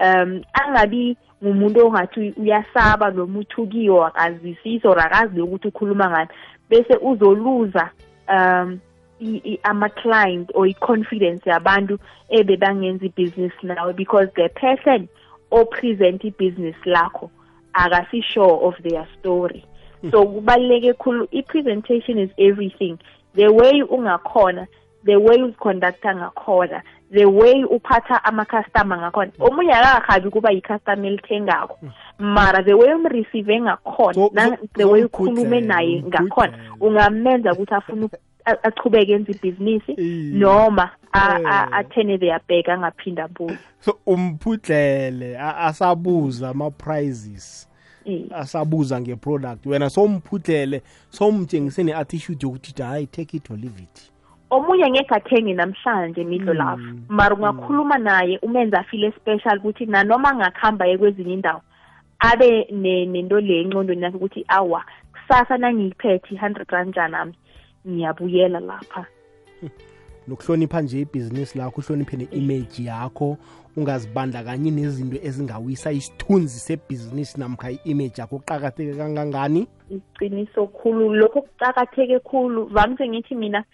Um 0.00 0.42
angabi 0.52 1.16
ngumuntu 1.44 1.86
ongathi 1.86 2.34
uyasaba 2.36 3.10
noma 3.10 3.38
uthukiwe 3.38 4.04
akazwisisi 4.06 4.88
or 4.88 4.98
akazi 5.00 5.40
ukuthi 5.40 5.68
ukhuluma 5.68 6.10
ngani. 6.10 6.28
Bese 6.70 6.96
uzoluza 7.02 7.90
um 8.28 8.78
i- 9.20 9.42
i- 9.44 9.60
ama-client 9.62 10.50
or 10.54 10.66
i-confidence 10.66 11.50
yabantu 11.50 11.98
ebebangenza 12.28 13.06
ibhizinisi 13.06 13.66
nawe 13.66 13.92
because 13.92 14.28
the 14.34 14.48
person 14.48 15.08
opresent 15.50 16.24
ibhizinisi 16.24 16.84
lakho 16.88 17.30
akasi-sure 17.72 18.58
of 18.66 18.74
their 18.82 19.06
story. 19.18 19.64
So 20.10 20.24
kubaluleke 20.24 20.92
khulu 20.94 21.28
i-presentation 21.32 22.18
is 22.18 22.30
everything. 22.38 22.98
The 23.34 23.48
way 23.52 23.82
ungakhona 23.82 24.66
the 25.04 25.16
way 25.16 25.36
uziconducta 25.42 26.14
ngakhona 26.16 26.82
the 27.12 27.24
way 27.26 27.64
uphatha 27.64 28.24
ama-customer 28.24 28.98
ngakhona. 28.98 29.32
Omunye 29.40 29.72
akakahabi 29.72 30.30
kuba 30.30 30.50
yi-customer 30.52 31.06
elithengako 31.06 31.78
mara 32.18 32.62
the 32.62 32.74
way 32.74 32.94
umreceive 32.94 33.60
ngakhona 33.60 34.14
So- 34.14 34.30
na- 34.32 34.56
so- 34.56 34.68
the 34.74 34.84
way 34.88 35.00
so 35.02 35.06
ukhulume 35.06 35.40
umkhudlele, 35.42 35.66
naye 35.66 36.02
ngakhona 36.02 36.52
umkhudlele. 36.56 36.80
ungamenza 36.80 37.52
ukuthi 37.52 37.74
afune 37.74 38.04
uk- 38.06 38.14
a- 38.14 38.18
achubeke 38.44 39.12
enza 39.12 39.32
ibhizinisi 39.32 39.92
Iye. 39.92 40.38
noma 40.38 40.90
a- 41.12 41.34
a- 41.34 41.66
Eh. 41.66 41.74
athene 41.78 42.18
their 42.18 42.40
bag 42.48 42.68
angaphinda 42.68 43.24
abuye. 43.24 43.58
So 43.80 43.98
umphudlele 44.06 45.36
a- 45.38 45.56
asabuza 45.56 46.48
ama-prizes. 46.48 47.66
Iye. 48.04 48.26
asabuza 48.34 49.00
nge-product. 49.00 49.66
Wena 49.66 49.90
somphudlele 49.90 50.82
somtshengise 51.10 51.82
ne-attitude 51.84 52.46
yokuthi 52.46 52.82
hayi 52.82 53.06
take 53.06 53.36
it 53.36 53.50
or 53.50 53.56
leave 53.56 53.78
it. 53.82 54.10
Omunye 54.50 54.90
ngeke 54.90 55.14
athenge 55.14 55.54
namhlanje 55.54 56.24
midlo 56.24 56.54
love 56.54 56.82
mara 57.08 57.36
ungakhuluma 57.36 57.98
naye 57.98 58.38
umenze 58.42 58.76
afile 58.76 59.12
special 59.12 59.58
ukuthi 59.58 59.86
nanoma 59.86 60.30
angakuhamba 60.30 60.86
ye 60.86 60.98
kwezinye 60.98 61.32
indawo 61.34 61.60
abe 62.18 62.66
ne- 62.72 63.06
nento 63.06 63.40
le 63.40 63.60
engqondweni 63.62 64.02
yakhe 64.02 64.16
ukuthi 64.16 64.44
awa 64.48 64.82
kusasa 65.12 65.56
nangiyiphethe 65.58 66.34
i-hundred 66.34 66.68
rand 66.70 66.96
nami 66.96 67.32
ngiyabuyela 67.88 68.60
lapha. 68.60 69.06
Nokuhlonipha 70.28 70.82
nje 70.82 71.00
ibhizinisi 71.00 71.58
lakho 71.58 71.80
uhloniphe 71.80 72.16
ne-image 72.16 72.82
yakho 72.84 73.36
ungazibandakanyi 73.76 74.70
nezinto 74.70 75.16
ezingawisa 75.22 75.92
isithunzi 75.92 76.58
sebhizinisi 76.60 77.40
namkha 77.40 77.70
i-image 77.70 78.20
yakho 78.20 78.38
kuqakatheke 78.38 78.94
kangangani? 78.94 79.66
Iqiniso 79.90 80.66
khulu 80.66 81.14
lokho 81.14 81.42
kucakatheke 81.42 82.18
khulu. 82.18 82.66
Vamise 82.66 83.08
ngithi 83.08 83.34
mina 83.34 83.64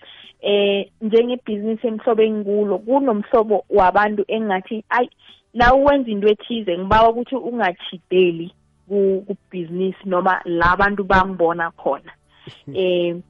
eh 0.41 0.91
njengebhizinisi 1.01 1.87
emhlobo 1.87 2.23
engikulo 2.23 2.79
kunomhlobo 2.79 3.65
wabantu 3.71 4.25
engathi 4.29 4.85
ayi 4.89 5.11
na 5.55 5.75
uwenza 5.75 6.11
into 6.11 6.29
ethize 6.29 6.79
ngibawa 6.79 7.11
ukuthi 7.11 7.37
ungachideli 7.37 8.53
ku- 8.89 9.25
kubhizinisi 9.27 9.99
noma 10.09 10.41
la 10.45 10.77
bantu 10.77 11.05
bangibona 11.05 11.71
khona. 11.71 12.13
Eh 12.75 13.15
ngo- 13.15 13.23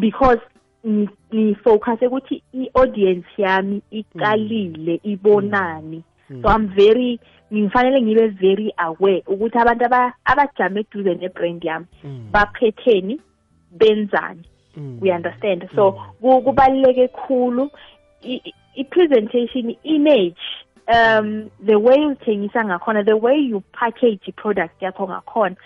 because 0.00 0.40
ngi- 0.86 1.08
ngifocuse 1.34 2.06
ukuthi 2.06 2.42
i-audience 2.54 3.26
yami 3.38 3.82
iqalile 3.90 5.00
ibonani. 5.04 6.02
So 6.42 6.48
i'm 6.48 6.68
very 6.68 7.20
ngifanele 7.52 8.02
ngibe 8.02 8.26
very 8.40 8.72
aware 8.78 9.22
ukuthi 9.26 9.58
abantu 9.58 9.84
aba- 9.84 10.14
abajame 10.24 10.80
eduze 10.80 11.14
nebrand 11.14 11.64
yami 11.64 11.86
baphetheni 12.32 13.20
benzani. 13.78 14.44
We 15.00 15.10
understand. 15.12 15.68
So 15.74 15.92
ku- 16.20 16.42
kubaluleke 16.42 17.08
khulu. 17.08 17.70
I-presentation 18.74 19.70
i-image 19.70 20.40
um 20.88 21.50
the 21.66 21.78
way 21.78 21.98
uthengisa 22.06 22.64
ngakhona 22.64 23.04
the 23.04 23.16
way 23.16 23.36
you 23.36 23.62
package 23.72 24.20
i-product 24.28 24.82
yakho 24.82 25.08
ngakhona 25.08 25.56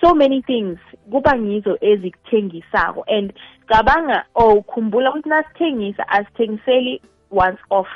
so 0.00 0.14
many 0.14 0.42
things. 0.42 0.78
Kuba 1.10 1.38
ngizo 1.38 1.78
ezikuthengisako 1.80 3.04
and 3.08 3.32
cabanga 3.68 4.24
or 4.34 4.62
khumbula 4.62 5.10
ukuthi 5.10 5.28
nasithengisa 5.28 6.08
asithengiseli 6.08 7.00
once 7.30 7.60
off. 7.70 7.88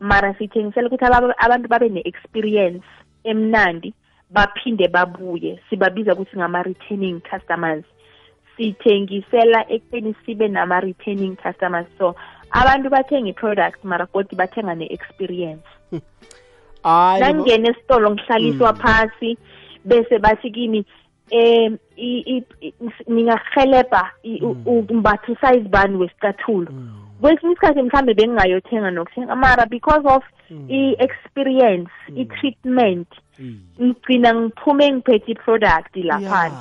Mara 0.00 0.34
sithengisela 0.34 0.88
ukuthi 0.88 1.04
aba- 1.04 1.38
abantu 1.38 1.68
babe 1.68 1.88
ne-experience 1.88 2.84
emnandi 3.24 3.94
baphinde 4.30 4.88
babuye. 4.88 5.60
Sibabiza 5.70 6.12
ukuthi 6.14 6.36
ngama-returning 6.36 7.20
customers. 7.20 7.84
Sithengisela 8.56 9.64
ekubeni 9.70 10.14
sibe 10.26 10.48
nama-returning 10.48 11.36
customers. 11.36 11.86
So 11.98 12.14
abantu 12.50 12.90
bathenga 12.90 13.28
i-product 13.28 13.84
mara 13.84 14.06
kodwa 14.06 14.36
bathenga 14.36 14.74
ne-experience. 14.74 15.66
Nangingena 17.20 17.68
esitolo 17.70 18.10
ngihlaliswa 18.10 18.72
phasi 18.74 19.38
bese 19.84 20.18
bathi 20.18 20.50
kimi 20.50 20.84
em 21.30 21.78
i- 21.96 22.24
i- 22.36 22.44
i- 22.60 22.74
ningahelebha 23.08 24.10
i- 24.22 24.40
u- 24.42 24.56
u- 24.66 24.86
umbatha 24.90 25.32
usize 25.32 25.68
bani 25.68 25.96
wesicathulo 25.96 26.72
kwesinye 27.20 27.52
isikhathi 27.52 27.82
mhlambe 27.82 28.14
bengingayothenga 28.14 28.90
nokuthenga 28.90 29.36
mara 29.36 29.66
because 29.66 30.08
of 30.08 30.24
i-experience 30.68 31.90
i-treatment 32.16 33.08
ngigcina 33.82 34.34
ngiphume 34.34 34.92
ngiphethe 34.92 35.32
i-product 35.32 35.96
laphana. 35.96 36.56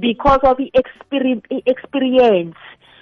Because 0.00 0.46
of 0.46 0.58
i-experi- 0.60 1.42
i-experience 1.50 2.56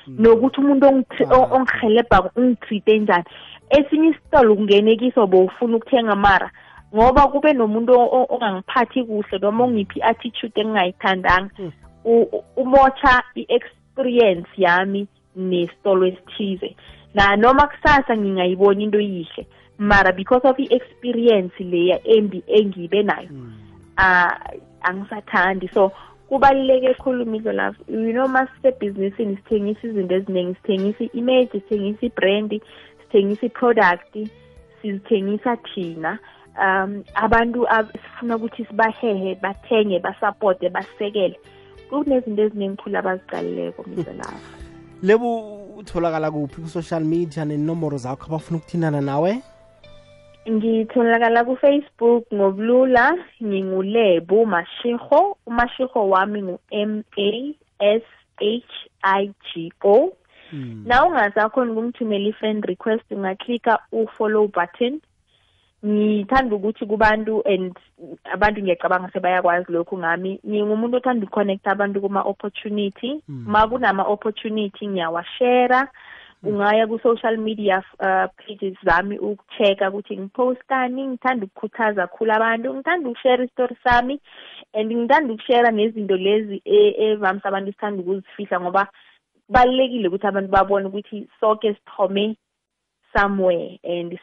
nokuthi 0.09 0.61
umuntu 0.61 0.87
ongithe- 0.87 1.27
Ah. 1.31 2.31
ungitreat-e 2.37 2.99
njani 2.99 3.25
esinye 3.70 4.09
isitolo 4.09 4.55
kungene 4.57 4.97
kiso 4.97 5.27
bowufuna 5.27 5.77
ukuthenga 5.77 6.16
mara 6.16 6.51
ngoba 6.95 7.26
kube 7.28 7.53
nomuntu 7.53 7.92
ongangiphathi 8.34 9.05
kuhle 9.05 9.38
noma 9.42 9.64
ongiphi 9.64 9.99
i-attitude 9.99 10.61
engingayithandanga. 10.61 11.51
U- 12.05 12.42
umotsha 12.57 13.22
i-experience 13.34 14.49
yami 14.57 15.07
nesitolo 15.36 16.07
esithize. 16.07 16.76
Na 17.14 17.36
noma 17.36 17.66
kusasa 17.66 18.16
ngingayibona 18.16 18.80
into 18.82 18.99
yihle 19.01 19.47
mara 19.78 20.12
because 20.12 20.45
of 20.45 20.59
i-experience 20.59 21.53
leya 21.61 21.99
embi 22.07 22.42
engibe 22.47 23.03
nayo 23.03 23.28
ah 23.97 24.38
angisathandi. 24.82 25.68
So 25.74 25.92
kubaluleke 26.28 26.95
khulu 26.95 27.26
midlo 27.26 27.53
love 27.53 27.76
you 27.88 28.12
know 28.12 28.28
masisebhizinisini 28.28 29.36
sithengisa 29.36 29.88
izinto 29.88 30.14
eziningi 30.14 30.55
sithengisa 30.55 31.05
i-image 31.05 31.51
sithengisa 31.53 32.07
i-brand 32.07 32.61
sithengisa 33.01 33.47
i-product 33.47 34.16
sizithengisa 34.82 35.57
thina. 35.57 36.18
Um 36.59 37.05
abantu 37.15 37.67
sifuna 37.93 38.37
ukuthi 38.37 38.65
sibahehe 38.65 39.35
bathenge 39.35 39.99
basapote 39.99 40.69
basekele 40.69 41.39
kunezinto 41.91 42.43
eziningi 42.43 42.77
khulu 42.77 42.99
abazicalileko 42.99 43.85
love 43.87 44.65
lebu 45.03 45.29
utholakala 45.79 46.31
kuphi 46.31 46.63
ku-social 46.63 47.05
media 47.05 47.45
nenomboro 47.45 47.99
zakho 47.99 48.27
abafuna 48.27 48.59
ukuthindana 48.59 49.01
nawe? 49.01 49.43
Ngitholakala 50.51 51.45
kufacebook 51.45 52.25
ngobulula 52.35 53.17
ngingulebu 53.43 54.47
mashiho 54.47 55.37
umashiho 55.47 56.09
wami 56.09 56.43
ngu-m 56.43 57.05
a 57.17 57.55
s 57.79 58.03
h 58.41 58.73
i 59.03 59.27
g 59.27 59.73
o. 59.83 60.13
Na 60.85 61.07
ungasakhona 61.07 61.73
ukumthumela 61.73 62.29
i-friend 62.29 62.65
request 62.65 63.05
ungaklika 63.11 63.79
u-follow 63.93 64.49
button 64.49 65.01
ngithanda 65.85 66.57
ukuthi 66.57 66.87
kubantu 66.87 67.43
and 67.45 67.76
abantu 68.32 68.61
ngiyacabanga 68.61 69.11
sebayakwazi 69.12 69.72
lokhu 69.72 69.99
ngami. 69.99 70.41
Ngingumuntu 70.47 70.97
othanda 70.97 71.26
ukuconnecta 71.26 71.70
abantu 71.70 72.01
kuma-opportunity. 72.01 73.20
Ma 73.28 73.68
kunama-opportunity 73.68 74.89
ngiyawashera 74.89 75.89
ungaya 76.45 76.87
ku-social 76.87 77.37
media 77.37 77.82
uh, 78.01 78.26
pages 78.37 78.76
zami 78.85 79.18
ukuchecka 79.18 79.89
ukuthi 79.89 80.16
ngipostani 80.16 81.07
ngithanda 81.07 81.47
ukukhuthaza 81.47 82.07
khulu 82.07 82.32
abantu. 82.32 82.74
Ngithanda 82.74 83.09
ukushare 83.09 83.45
isitori 83.45 83.76
sami. 83.85 84.20
And 84.72 84.93
ngithanda 84.93 85.35
ukushare 85.35 85.70
nezinto 85.70 86.16
lezi 86.16 86.62
e- 86.64 86.97
evamisa 87.12 87.49
abantu 87.49 87.72
sithanda 87.72 88.03
ukuzifihla 88.03 88.61
ngoba 88.61 88.89
kubalulekile 89.47 90.09
ukuthi 90.09 90.26
abantu 90.26 90.51
babone 90.51 90.87
ukuthi 90.87 91.28
sonke 91.41 91.74
sithome 91.74 92.37
somewhere 93.17 93.79
and 93.85 94.19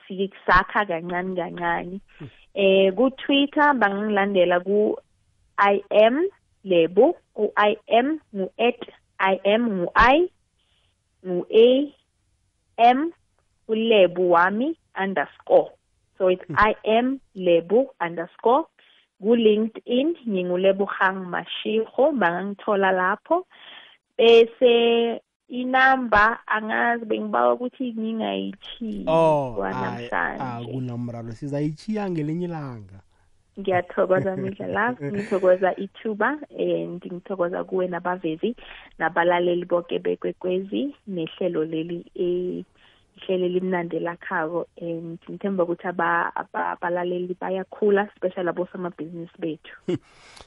sakha 0.48 0.86
kancane 0.86 1.36
kancane. 1.36 2.02
Eh 2.56 2.92
ku 2.92 3.10
Twitter 3.12 3.74
bangangilandela 3.74 4.64
ku 4.64 4.96
I 5.58 5.82
am 5.92 6.28
lebo 6.64 7.16
u 7.38 7.50
I 7.56 7.78
am 7.88 8.20
ngu 8.36 8.50
at 8.60 8.80
I 9.20 9.40
am 9.46 9.70
ngu 9.70 9.88
I 9.96 10.28
ngu 11.26 11.46
A 11.50 11.94
M 12.78 13.12
ulebu 13.70 14.30
wami 14.30 14.76
underscore. 14.96 15.72
So 16.18 16.28
it's 16.28 16.44
I 16.56 16.76
am 16.86 17.22
lebu 17.36 17.86
underscore. 18.02 18.66
Ku 19.22 19.36
LinkedIn 19.38 20.18
ngingulebu 20.28 20.86
hang 21.00 21.26
mashiho 21.30 22.12
bangangithola 22.12 22.92
lapho. 22.92 23.46
Bese 24.18 25.22
inamba 25.52 26.48
angazi 26.48 27.06
bengibawa 27.06 27.54
ukuthi 27.54 27.94
ngingayichiyi 27.94 29.04
oh 29.08 29.54
kwanamhlanje. 29.58 30.44
akunamraro 30.44 31.32
sizayichiya 31.32 32.10
ngelinye 32.10 32.46
ilanga. 32.46 33.00
Ngiyathokoza 33.60 34.36
midla 34.36 34.68
love 34.68 34.98
ngithokoza 35.12 35.76
ithuba 35.76 36.40
and 36.60 37.04
ngithokoza 37.06 37.64
kuwe 37.64 37.88
nabavezi 37.88 38.56
nabalaleli 39.00 39.66
bonke 39.66 40.00
bekwekwezi 40.00 40.96
nehlelo 41.08 41.66
leli 41.66 42.06
eh, 42.16 42.64
ihlelo 43.18 43.46
elimnandi 43.46 44.00
lakhako 44.00 44.68
and 44.82 45.20
ngithemba 45.30 45.64
ukuthi 45.64 45.88
aba- 45.88 46.32
aba- 46.36 46.70
abalaleli 46.72 47.36
bayakhula 47.42 48.08
especially 48.16 48.50
abosomabhizinisi 48.50 49.38
bethu. 49.40 49.76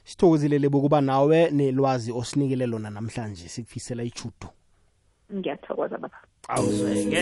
Sithokozilele 0.05 0.68
bokuba 0.68 1.00
nawe 1.00 1.50
nelwazi 1.50 2.12
osinikele 2.12 2.66
lona 2.66 2.90
namhlanje 2.90 3.48
sikufisela 3.48 4.02
ichudo 4.02 4.48
ngiyathokoza 5.32 5.98
baba. 5.98 6.18
Awuzweke 6.48 7.20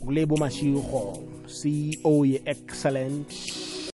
kulebo 0.00 0.36
mashiro 0.36 0.82
ceo 1.46 2.24
ye-excellent 2.24 3.30